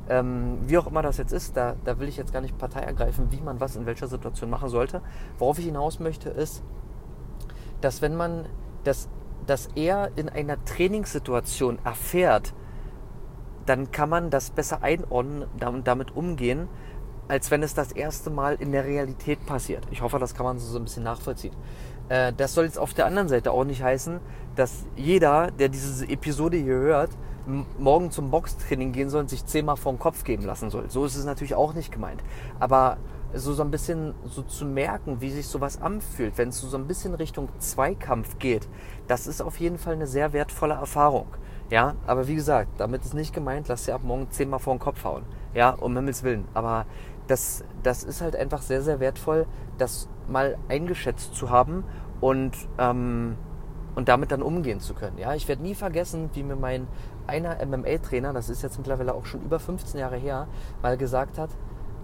Ähm, 0.10 0.60
wie 0.68 0.78
auch 0.78 0.88
immer 0.88 1.02
das 1.02 1.18
jetzt 1.18 1.34
ist, 1.34 1.58
da, 1.58 1.76
da 1.84 2.00
will 2.00 2.08
ich 2.08 2.18
jetzt 2.18 2.32
gar 2.32 2.42
nicht 2.42 2.58
Partei 2.58 2.82
ergreifen, 2.82 3.28
wie 3.32 3.42
man 3.42 3.60
was 3.60 3.76
in 3.76 3.86
welcher 3.86 4.08
Situation 4.08 4.50
machen 4.50 4.70
sollte. 4.70 5.02
Worauf 5.38 5.60
ich 5.60 5.66
hinaus 5.66 6.00
möchte, 6.00 6.30
ist, 6.30 6.64
dass 7.82 8.02
wenn 8.02 8.16
man 8.16 8.46
das, 8.84 9.10
das 9.46 9.68
eher 9.76 10.12
in 10.16 10.30
einer 10.30 10.64
Trainingssituation 10.66 11.80
erfährt, 11.84 12.54
dann 13.66 13.92
kann 13.92 14.10
man 14.10 14.30
das 14.30 14.50
besser 14.52 14.82
einordnen 14.82 15.46
und 15.66 15.88
damit 15.88 16.16
umgehen, 16.16 16.68
als 17.28 17.52
wenn 17.52 17.62
es 17.64 17.74
das 17.74 17.92
erste 17.92 18.30
Mal 18.30 18.56
in 18.56 18.72
der 18.72 18.86
Realität 18.86 19.46
passiert. 19.46 19.86
Ich 19.92 20.02
hoffe, 20.02 20.18
das 20.20 20.34
kann 20.34 20.46
man 20.46 20.60
so 20.60 20.78
ein 20.78 20.86
bisschen 20.86 21.04
nachvollziehen. 21.04 21.54
Äh, 22.10 22.32
das 22.34 22.54
soll 22.54 22.66
jetzt 22.66 22.80
auf 22.80 22.94
der 22.94 23.06
anderen 23.06 23.28
Seite 23.28 23.52
auch 23.52 23.66
nicht 23.66 23.84
heißen, 23.84 24.20
dass 24.56 24.86
jeder, 24.96 25.52
der 25.52 25.70
diese 25.70 26.08
Episode 26.08 26.58
hier 26.58 26.76
hört, 26.76 27.12
morgen 27.78 28.12
zum 28.12 28.30
Boxtraining 28.30 28.92
gehen 28.92 29.10
soll 29.10 29.22
und 29.22 29.30
sich 29.30 29.46
zehnmal 29.46 29.78
vor 29.78 29.94
den 29.94 30.00
Kopf 30.00 30.24
geben 30.24 30.44
lassen 30.44 30.70
soll. 30.70 30.90
So 30.90 31.06
ist 31.06 31.16
es 31.16 31.26
natürlich 31.26 31.56
auch 31.56 31.74
nicht 31.74 31.92
gemeint. 31.92 32.22
Aber 32.60 32.98
so, 33.34 33.54
so 33.54 33.64
ein 33.64 33.72
bisschen 33.72 34.14
so 34.26 34.42
zu 34.42 34.66
merken, 34.66 35.22
wie 35.22 35.30
sich 35.30 35.48
sowas 35.48 35.82
anfühlt, 35.82 36.38
wenn 36.38 36.50
es 36.50 36.60
so, 36.60 36.68
so 36.68 36.78
ein 36.78 36.88
bisschen 36.88 37.14
Richtung 37.14 37.50
Zweikampf 37.60 38.40
geht, 38.40 38.68
das 39.08 39.28
ist 39.28 39.42
auf 39.42 39.60
jeden 39.60 39.78
Fall 39.78 39.94
eine 39.94 40.08
sehr 40.08 40.34
wertvolle 40.34 40.76
Erfahrung. 40.76 41.28
Ja, 41.70 41.96
aber 42.06 42.28
wie 42.28 42.36
gesagt, 42.36 42.80
damit 42.80 43.04
ist 43.04 43.14
nicht 43.14 43.34
gemeint, 43.34 43.68
lass 43.68 43.86
dir 43.86 43.96
ab 43.96 44.02
morgen 44.04 44.32
zehnmal 44.32 44.60
vor 44.60 44.74
den 44.74 44.80
Kopf 44.80 45.04
hauen. 45.04 45.24
Ja, 45.54 45.72
um 45.72 45.96
Himmels 45.96 46.24
Willen. 46.24 46.46
Aber 46.54 46.86
das, 47.28 47.66
das 47.84 48.04
ist 48.04 48.22
halt 48.22 48.36
einfach 48.36 48.62
sehr, 48.62 48.82
sehr 48.82 49.02
wertvoll, 49.02 49.46
das 49.78 50.08
mal 50.30 50.58
eingeschätzt 50.70 51.36
zu 51.36 51.50
haben 51.50 51.84
und, 52.22 52.56
ähm, 52.78 53.36
und 53.96 54.08
damit 54.08 54.32
dann 54.32 54.42
umgehen 54.42 54.80
zu 54.80 54.94
können. 54.94 55.18
Ja, 55.18 55.34
ich 55.34 55.48
werde 55.50 55.62
nie 55.62 55.76
vergessen, 55.76 56.30
wie 56.34 56.44
mir 56.44 56.56
mein 56.56 56.88
einer 57.28 57.58
MMA-Trainer, 57.66 58.32
das 58.32 58.50
ist 58.50 58.64
jetzt 58.64 58.78
mittlerweile 58.78 59.14
auch 59.14 59.26
schon 59.26 59.42
über 59.42 59.60
15 59.60 60.00
Jahre 60.00 60.16
her, 60.16 60.48
mal 60.82 60.98
gesagt 60.98 61.38
hat, 61.38 61.50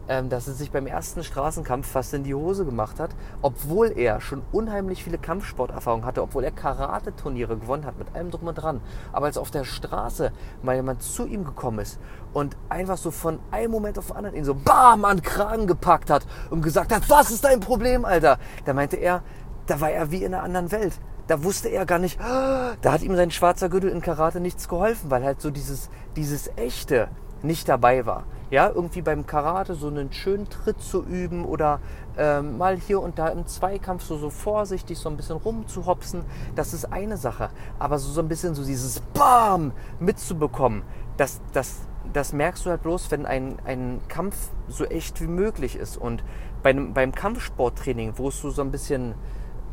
dass 0.07 0.47
er 0.47 0.53
sich 0.53 0.71
beim 0.71 0.85
ersten 0.85 1.23
Straßenkampf 1.23 1.87
fast 1.87 2.13
in 2.13 2.23
die 2.23 2.35
Hose 2.35 2.65
gemacht 2.65 2.99
hat, 2.99 3.11
obwohl 3.41 3.97
er 3.97 4.19
schon 4.19 4.41
unheimlich 4.51 5.03
viele 5.03 5.17
Kampfsporterfahrungen 5.17 6.05
hatte, 6.05 6.21
obwohl 6.21 6.43
er 6.43 6.51
Karate-Turniere 6.51 7.57
gewonnen 7.57 7.85
hat, 7.85 7.97
mit 7.97 8.13
allem 8.13 8.31
drum 8.31 8.47
und 8.47 8.55
dran. 8.55 8.81
Aber 9.11 9.27
als 9.27 9.37
auf 9.37 9.51
der 9.51 9.63
Straße 9.63 10.31
mal 10.61 10.75
jemand 10.75 11.01
zu 11.01 11.25
ihm 11.25 11.45
gekommen 11.45 11.79
ist 11.79 11.99
und 12.33 12.57
einfach 12.69 12.97
so 12.97 13.11
von 13.11 13.39
einem 13.51 13.71
Moment 13.71 13.97
auf 13.97 14.07
den 14.07 14.17
anderen 14.17 14.35
ihn 14.35 14.45
so 14.45 14.55
BAM 14.55 15.05
an 15.05 15.17
den 15.17 15.23
Kragen 15.23 15.67
gepackt 15.67 16.09
hat 16.09 16.25
und 16.49 16.61
gesagt 16.61 16.93
hat, 16.93 17.09
was 17.09 17.31
ist 17.31 17.45
dein 17.45 17.59
Problem, 17.59 18.03
Alter? 18.05 18.39
Da 18.65 18.73
meinte 18.73 18.97
er, 18.97 19.23
da 19.67 19.79
war 19.79 19.91
er 19.91 20.11
wie 20.11 20.23
in 20.23 20.33
einer 20.33 20.43
anderen 20.43 20.71
Welt. 20.71 20.99
Da 21.27 21.43
wusste 21.43 21.69
er 21.69 21.85
gar 21.85 21.99
nicht, 21.99 22.19
da 22.81 22.91
hat 22.91 23.01
ihm 23.01 23.15
sein 23.15 23.31
schwarzer 23.31 23.69
Gürtel 23.69 23.89
in 23.89 24.01
Karate 24.01 24.41
nichts 24.41 24.67
geholfen, 24.67 25.09
weil 25.09 25.23
halt 25.23 25.41
so 25.41 25.49
dieses, 25.49 25.89
dieses 26.17 26.49
Echte 26.57 27.07
nicht 27.43 27.69
dabei 27.69 28.05
war 28.05 28.23
ja, 28.53 28.69
irgendwie 28.69 29.01
beim 29.01 29.25
Karate 29.25 29.73
so 29.73 29.87
einen 29.87 30.13
schönen 30.13 30.47
Tritt 30.47 30.79
zu 30.79 31.01
üben 31.03 31.43
oder 31.43 31.79
ähm, 32.19 32.59
mal 32.59 32.77
hier 32.77 33.01
und 33.01 33.17
da 33.17 33.29
im 33.29 33.47
Zweikampf 33.47 34.03
so, 34.03 34.15
so 34.19 34.29
vorsichtig 34.29 34.99
so 34.99 35.09
ein 35.09 35.17
bisschen 35.17 35.37
rumzuhopsen, 35.37 36.23
das 36.55 36.71
ist 36.71 36.85
eine 36.85 37.17
Sache. 37.17 37.49
Aber 37.79 37.97
so, 37.97 38.11
so 38.11 38.21
ein 38.21 38.27
bisschen 38.27 38.53
so 38.53 38.63
dieses 38.63 38.99
BAM 38.99 39.71
mitzubekommen, 39.99 40.83
das, 41.17 41.41
das, 41.51 41.79
das 42.13 42.31
merkst 42.31 42.63
du 42.67 42.69
halt 42.69 42.83
bloß, 42.83 43.09
wenn 43.09 43.25
ein, 43.25 43.57
ein 43.65 44.01
Kampf 44.07 44.35
so 44.67 44.85
echt 44.85 45.19
wie 45.19 45.27
möglich 45.27 45.75
ist. 45.75 45.97
Und 45.97 46.23
beim, 46.61 46.93
beim 46.93 47.11
Kampfsporttraining, 47.11 48.13
wo 48.17 48.27
es 48.27 48.39
so, 48.39 48.51
so 48.51 48.61
ein 48.61 48.69
bisschen 48.69 49.15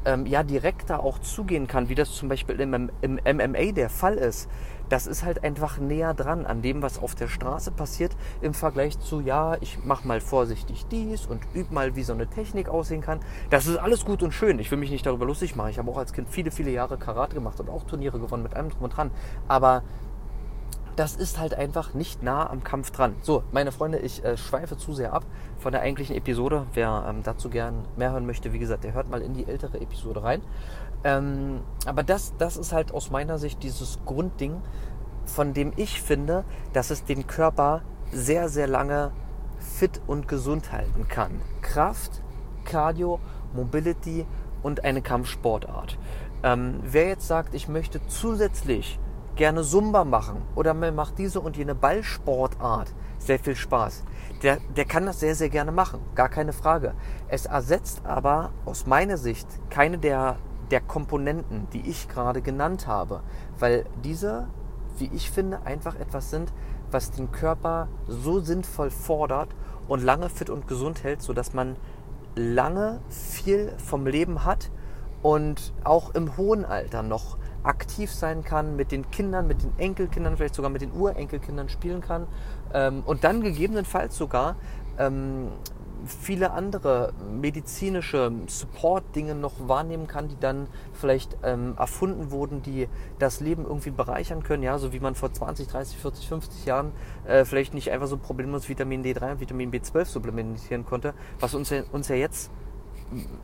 ähm, 0.04 0.26
ja, 0.26 0.42
direkter 0.42 1.02
auch 1.02 1.18
zugehen 1.18 1.66
kann, 1.66 1.88
wie 1.88 1.94
das 1.94 2.12
zum 2.12 2.28
Beispiel 2.28 2.60
im, 2.60 2.90
im 3.00 3.14
MMA 3.24 3.72
der 3.72 3.90
Fall 3.90 4.14
ist, 4.14 4.48
das 4.90 5.06
ist 5.06 5.24
halt 5.24 5.44
einfach 5.44 5.78
näher 5.78 6.14
dran 6.14 6.44
an 6.44 6.62
dem, 6.62 6.82
was 6.82 7.00
auf 7.00 7.14
der 7.14 7.28
Straße 7.28 7.70
passiert, 7.70 8.16
im 8.42 8.54
Vergleich 8.54 8.98
zu, 8.98 9.20
ja, 9.20 9.56
ich 9.60 9.78
mach 9.84 10.04
mal 10.04 10.20
vorsichtig 10.20 10.84
dies 10.90 11.26
und 11.26 11.42
üb 11.54 11.70
mal, 11.70 11.94
wie 11.94 12.02
so 12.02 12.12
eine 12.12 12.26
Technik 12.26 12.68
aussehen 12.68 13.00
kann. 13.00 13.20
Das 13.50 13.66
ist 13.66 13.76
alles 13.76 14.04
gut 14.04 14.22
und 14.22 14.32
schön. 14.32 14.58
Ich 14.58 14.70
will 14.70 14.78
mich 14.78 14.90
nicht 14.90 15.06
darüber 15.06 15.26
lustig 15.26 15.54
machen. 15.54 15.70
Ich 15.70 15.78
habe 15.78 15.90
auch 15.90 15.96
als 15.96 16.12
Kind 16.12 16.28
viele, 16.28 16.50
viele 16.50 16.72
Jahre 16.72 16.98
Karate 16.98 17.34
gemacht 17.34 17.60
und 17.60 17.70
auch 17.70 17.84
Turniere 17.84 18.18
gewonnen 18.18 18.42
mit 18.42 18.54
allem 18.54 18.70
drum 18.70 18.82
und 18.82 18.96
dran. 18.96 19.12
Aber 19.46 19.84
das 21.00 21.16
ist 21.16 21.38
halt 21.38 21.54
einfach 21.54 21.94
nicht 21.94 22.22
nah 22.22 22.50
am 22.50 22.62
Kampf 22.62 22.90
dran. 22.90 23.16
So, 23.22 23.42
meine 23.52 23.72
Freunde, 23.72 24.00
ich 24.00 24.22
äh, 24.22 24.36
schweife 24.36 24.76
zu 24.76 24.92
sehr 24.92 25.14
ab 25.14 25.24
von 25.56 25.72
der 25.72 25.80
eigentlichen 25.80 26.14
Episode. 26.14 26.66
Wer 26.74 27.06
ähm, 27.08 27.22
dazu 27.22 27.48
gern 27.48 27.86
mehr 27.96 28.12
hören 28.12 28.26
möchte, 28.26 28.52
wie 28.52 28.58
gesagt, 28.58 28.84
der 28.84 28.92
hört 28.92 29.08
mal 29.08 29.22
in 29.22 29.32
die 29.32 29.46
ältere 29.46 29.80
Episode 29.80 30.22
rein. 30.22 30.42
Ähm, 31.02 31.60
aber 31.86 32.02
das, 32.02 32.34
das 32.36 32.58
ist 32.58 32.74
halt 32.74 32.92
aus 32.92 33.10
meiner 33.10 33.38
Sicht 33.38 33.62
dieses 33.62 33.98
Grundding, 34.04 34.60
von 35.24 35.54
dem 35.54 35.72
ich 35.76 36.02
finde, 36.02 36.44
dass 36.74 36.90
es 36.90 37.02
den 37.02 37.26
Körper 37.26 37.80
sehr, 38.12 38.50
sehr 38.50 38.66
lange 38.66 39.12
fit 39.58 40.02
und 40.06 40.28
gesund 40.28 40.70
halten 40.70 41.08
kann. 41.08 41.40
Kraft, 41.62 42.20
Cardio, 42.66 43.20
Mobility 43.54 44.26
und 44.62 44.84
eine 44.84 45.00
Kampfsportart. 45.00 45.96
Ähm, 46.42 46.80
wer 46.82 47.08
jetzt 47.08 47.26
sagt, 47.26 47.54
ich 47.54 47.68
möchte 47.68 48.06
zusätzlich 48.06 48.98
gerne 49.37 49.62
Zumba 49.62 50.05
machen. 50.05 50.43
Oder 50.55 50.75
mir 50.75 50.93
macht 50.93 51.19
diese 51.19 51.40
und 51.40 51.57
jene 51.57 51.75
Ballsportart. 51.75 52.93
Sehr 53.19 53.38
viel 53.38 53.57
Spaß, 53.57 54.05
der, 54.43 54.59
der 54.77 54.87
kann 54.87 55.05
das 55.05 55.21
sehr, 55.21 55.35
sehr 55.35 55.51
gerne 55.51 55.73
machen, 55.73 56.01
gar 56.14 56.31
keine 56.31 56.55
Frage. 56.55 56.95
Es 57.29 57.45
ersetzt 57.47 58.03
aber 58.05 58.51
aus 58.64 58.87
meiner 58.87 59.19
Sicht 59.19 59.47
keine 59.69 59.99
der 59.99 60.37
der 60.71 60.81
Komponenten, 60.81 61.69
die 61.73 61.88
ich 61.88 62.09
gerade 62.09 62.43
genannt 62.43 62.87
habe, 62.87 63.23
weil 63.59 63.87
diese, 64.05 64.47
wie 64.99 65.11
ich 65.12 65.31
finde, 65.31 65.62
einfach 65.64 65.97
etwas 65.97 66.31
sind, 66.31 66.53
was 66.90 67.11
den 67.11 67.33
Körper 67.33 67.88
so 68.07 68.40
sinnvoll 68.40 68.90
fordert 68.90 69.55
und 69.88 70.03
lange 70.03 70.29
fit 70.29 70.51
und 70.51 70.69
gesund 70.69 71.05
hält, 71.05 71.23
sodass 71.23 71.53
man 71.53 71.77
lange 72.37 73.01
viel 73.09 73.73
vom 73.79 74.07
Leben 74.07 74.45
hat 74.45 74.71
und 75.23 75.73
auch 75.85 76.14
im 76.14 76.37
hohen 76.37 76.64
Alter 76.64 77.03
noch 77.03 77.37
aktiv 77.62 78.12
sein 78.12 78.42
kann, 78.42 78.77
mit 78.77 78.92
den 78.92 79.11
Kindern, 79.11 79.46
mit 79.46 79.62
den 79.62 79.73
Enkelkindern, 79.79 80.37
vielleicht 80.37 80.55
sogar 80.55 80.70
mit 80.70 80.83
den 80.83 80.92
Urenkelkindern 80.92 81.68
spielen 81.68 82.01
kann 82.01 82.27
ähm, 82.73 83.03
und 83.05 83.25
dann 83.25 83.42
gegebenenfalls 83.42 84.16
sogar 84.16 84.57
ähm, 84.99 85.49
viele 86.07 86.53
andere 86.53 87.12
medizinische 87.31 88.33
Support-Dinge 88.46 89.35
noch 89.35 89.68
wahrnehmen 89.68 90.07
kann, 90.07 90.29
die 90.29 90.38
dann 90.38 90.66
vielleicht 90.92 91.37
ähm, 91.42 91.75
erfunden 91.77 92.31
wurden, 92.31 92.62
die 92.62 92.88
das 93.18 93.40
Leben 93.40 93.64
irgendwie 93.64 93.90
bereichern 93.90 94.42
können. 94.42 94.62
Ja, 94.62 94.79
so 94.79 94.92
wie 94.92 95.01
man 95.01 95.14
vor 95.14 95.33
20, 95.33 95.68
30, 95.68 95.99
40, 95.99 96.29
50 96.29 96.64
Jahren 96.64 96.92
äh, 97.27 97.44
vielleicht 97.44 97.75
nicht 97.75 97.90
einfach 97.90 98.07
so 98.07 98.16
problemlos 98.16 98.68
Vitamin 98.68 99.05
D3 99.05 99.33
und 99.33 99.40
Vitamin 99.40 99.70
B12 99.70 100.07
supplementieren 100.07 100.85
konnte, 100.85 101.14
was 101.38 101.55
uns 101.55 101.70
ja, 101.70 101.83
uns 101.92 102.09
ja 102.09 102.16
jetzt 102.16 102.51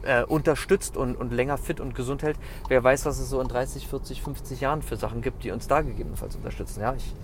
äh, 0.03 0.25
unterstützt 0.25 0.97
und, 0.97 1.17
und 1.17 1.33
länger 1.33 1.59
fit 1.59 1.81
und 1.81 1.95
gesund 1.95 2.23
hält. 2.23 2.39
Wer 2.69 2.83
weiß, 2.83 3.07
was 3.07 3.19
es 3.19 3.29
so 3.29 3.41
in 3.41 3.49
30, 3.49 3.89
40, 3.89 4.23
50 4.23 4.61
Jahren 4.61 4.83
für 4.83 4.97
Sachen 4.97 5.23
gibt, 5.23 5.45
die 5.45 5.51
uns 5.51 5.69
da 5.69 5.83
gegebenenfalls 5.83 6.37
unterstützen. 6.37 6.81
Ja, 6.81 6.95
ich 6.95 7.15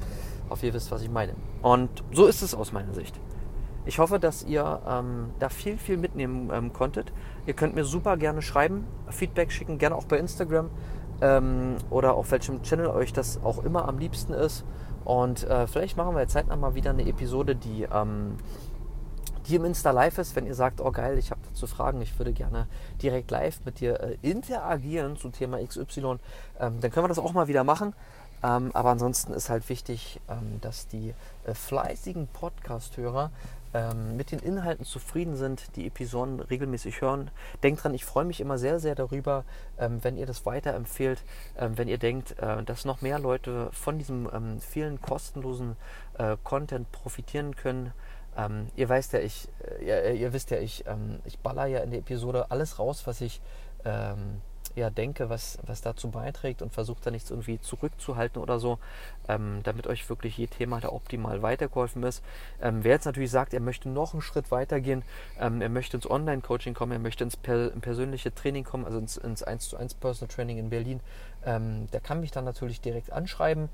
hoffe, 0.50 0.66
ihr 0.66 0.74
wisst, 0.74 0.90
was 0.90 1.02
ich 1.02 1.10
meine. 1.10 1.34
Und 1.62 1.90
so 2.12 2.26
ist 2.26 2.42
es 2.42 2.54
aus 2.54 2.72
meiner 2.72 2.94
Sicht. 2.94 3.18
Ich 3.84 3.98
hoffe, 3.98 4.20
dass 4.20 4.44
ihr 4.44 4.80
ähm, 4.88 5.30
da 5.40 5.48
viel, 5.48 5.76
viel 5.76 5.96
mitnehmen 5.96 6.50
ähm, 6.52 6.72
konntet. 6.72 7.12
Ihr 7.46 7.54
könnt 7.54 7.74
mir 7.74 7.84
super 7.84 8.16
gerne 8.16 8.40
schreiben, 8.40 8.84
Feedback 9.08 9.50
schicken, 9.50 9.78
gerne 9.78 9.96
auch 9.96 10.04
bei 10.04 10.18
Instagram 10.18 10.70
ähm, 11.20 11.76
oder 11.90 12.14
auf 12.14 12.30
welchem 12.30 12.62
Channel 12.62 12.88
euch 12.88 13.12
das 13.12 13.42
auch 13.42 13.64
immer 13.64 13.88
am 13.88 13.98
liebsten 13.98 14.34
ist. 14.34 14.64
Und 15.04 15.42
äh, 15.44 15.66
vielleicht 15.66 15.96
machen 15.96 16.14
wir 16.14 16.20
jetzt 16.20 16.32
zeitnah 16.32 16.54
mal 16.54 16.76
wieder 16.76 16.90
eine 16.90 17.06
Episode, 17.08 17.56
die, 17.56 17.88
ähm, 17.92 18.36
die 19.46 19.56
im 19.56 19.64
Insta 19.64 19.90
live 19.90 20.18
ist. 20.18 20.36
Wenn 20.36 20.46
ihr 20.46 20.54
sagt, 20.54 20.80
oh 20.80 20.90
geil, 20.90 21.18
ich 21.18 21.30
habe 21.30 21.40
dazu 21.48 21.66
Fragen, 21.66 22.00
ich 22.02 22.18
würde 22.18 22.32
gerne 22.32 22.66
direkt 23.02 23.30
live 23.30 23.64
mit 23.64 23.80
dir 23.80 24.00
äh, 24.00 24.16
interagieren 24.22 25.16
zum 25.16 25.32
Thema 25.32 25.64
XY, 25.64 26.18
ähm, 26.60 26.80
dann 26.80 26.90
können 26.90 27.04
wir 27.04 27.08
das 27.08 27.18
auch 27.18 27.32
mal 27.32 27.48
wieder 27.48 27.64
machen. 27.64 27.94
Ähm, 28.42 28.70
aber 28.74 28.90
ansonsten 28.90 29.32
ist 29.32 29.50
halt 29.50 29.68
wichtig, 29.68 30.20
ähm, 30.28 30.60
dass 30.60 30.88
die 30.88 31.14
äh, 31.44 31.54
fleißigen 31.54 32.26
Podcast-Hörer 32.26 33.30
ähm, 33.74 34.16
mit 34.16 34.32
den 34.32 34.40
Inhalten 34.40 34.84
zufrieden 34.84 35.36
sind, 35.36 35.76
die 35.76 35.86
Episoden 35.86 36.40
regelmäßig 36.40 37.00
hören. 37.00 37.30
Denkt 37.62 37.82
dran, 37.82 37.94
ich 37.94 38.04
freue 38.04 38.24
mich 38.24 38.40
immer 38.40 38.58
sehr, 38.58 38.80
sehr 38.80 38.94
darüber, 38.94 39.44
ähm, 39.78 40.00
wenn 40.02 40.16
ihr 40.16 40.26
das 40.26 40.44
weiterempfehlt, 40.44 41.22
ähm, 41.56 41.78
wenn 41.78 41.88
ihr 41.88 41.98
denkt, 41.98 42.38
äh, 42.38 42.62
dass 42.64 42.84
noch 42.84 43.00
mehr 43.00 43.18
Leute 43.18 43.70
von 43.72 43.98
diesem 43.98 44.28
vielen 44.60 45.00
kostenlosen 45.00 45.76
äh, 46.18 46.36
Content 46.42 46.90
profitieren 46.92 47.56
können. 47.56 47.92
Ähm, 48.36 48.68
ihr 48.76 48.88
weißt 48.88 49.12
ja, 49.12 49.20
ich, 49.20 49.48
äh, 49.80 50.16
ihr, 50.16 50.32
wisst 50.32 50.50
ja, 50.50 50.58
ich, 50.58 50.86
ähm, 50.86 51.20
ich 51.24 51.38
baller 51.38 51.66
ja 51.66 51.80
in 51.80 51.90
der 51.90 52.00
Episode 52.00 52.50
alles 52.50 52.78
raus, 52.78 53.06
was 53.06 53.20
ich 53.20 53.40
ja, 54.74 54.90
denke, 54.90 55.28
was, 55.28 55.58
was 55.66 55.82
dazu 55.82 56.10
beiträgt 56.10 56.62
und 56.62 56.72
versucht 56.72 57.06
da 57.06 57.10
nichts 57.10 57.30
irgendwie 57.30 57.60
zurückzuhalten 57.60 58.40
oder 58.40 58.58
so, 58.58 58.78
ähm, 59.28 59.60
damit 59.64 59.86
euch 59.86 60.08
wirklich 60.08 60.36
je 60.38 60.46
Thema 60.46 60.80
da 60.80 60.88
optimal 60.90 61.42
weitergeholfen 61.42 62.02
ist. 62.02 62.24
Ähm, 62.60 62.82
wer 62.82 62.92
jetzt 62.92 63.04
natürlich 63.04 63.30
sagt, 63.30 63.54
er 63.54 63.60
möchte 63.60 63.88
noch 63.88 64.12
einen 64.12 64.22
Schritt 64.22 64.50
weitergehen, 64.50 65.02
ähm, 65.38 65.60
er 65.60 65.68
möchte 65.68 65.96
ins 65.96 66.10
Online-Coaching 66.10 66.74
kommen, 66.74 66.92
er 66.92 66.98
möchte 66.98 67.24
ins 67.24 67.36
per 67.36 67.70
persönliche 67.70 68.34
Training 68.34 68.64
kommen, 68.64 68.84
also 68.84 68.98
ins, 68.98 69.16
ins 69.16 69.42
1 69.42 69.68
zu 69.68 69.76
1 69.76 69.94
Personal 69.94 70.34
Training 70.34 70.58
in 70.58 70.70
Berlin, 70.70 71.00
ähm, 71.44 71.88
der 71.92 72.00
kann 72.00 72.20
mich 72.20 72.30
dann 72.30 72.44
natürlich 72.44 72.80
direkt 72.80 73.12
anschreiben. 73.12 73.68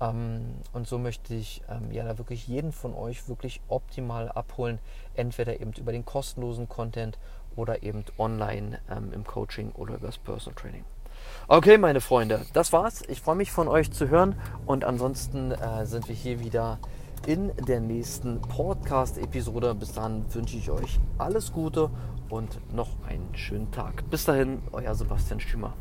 Ähm, 0.00 0.54
und 0.72 0.86
so 0.86 0.98
möchte 0.98 1.34
ich 1.34 1.62
ähm, 1.68 1.90
ja 1.92 2.04
da 2.04 2.18
wirklich 2.18 2.46
jeden 2.48 2.72
von 2.72 2.94
euch 2.94 3.28
wirklich 3.28 3.60
optimal 3.68 4.28
abholen, 4.28 4.78
entweder 5.14 5.60
eben 5.60 5.72
über 5.72 5.92
den 5.92 6.04
kostenlosen 6.04 6.68
Content 6.68 7.18
oder 7.56 7.82
eben 7.82 8.04
online 8.18 8.80
ähm, 8.90 9.12
im 9.12 9.24
Coaching 9.24 9.72
oder 9.72 9.94
über 9.94 10.08
das 10.08 10.18
Personal 10.18 10.54
Training. 10.60 10.84
Okay, 11.48 11.78
meine 11.78 12.00
Freunde, 12.00 12.44
das 12.52 12.72
war's. 12.72 13.02
Ich 13.08 13.20
freue 13.20 13.36
mich 13.36 13.52
von 13.52 13.68
euch 13.68 13.90
zu 13.92 14.08
hören 14.08 14.34
und 14.66 14.84
ansonsten 14.84 15.52
äh, 15.52 15.86
sind 15.86 16.08
wir 16.08 16.14
hier 16.14 16.40
wieder 16.40 16.78
in 17.26 17.52
der 17.66 17.80
nächsten 17.80 18.40
Podcast-Episode. 18.40 19.74
Bis 19.74 19.92
dahin 19.92 20.24
wünsche 20.34 20.56
ich 20.56 20.70
euch 20.70 20.98
alles 21.18 21.52
Gute 21.52 21.90
und 22.28 22.58
noch 22.74 22.90
einen 23.06 23.34
schönen 23.34 23.70
Tag. 23.70 24.08
Bis 24.10 24.24
dahin, 24.24 24.62
euer 24.72 24.94
Sebastian 24.94 25.40
Stümer. 25.40 25.74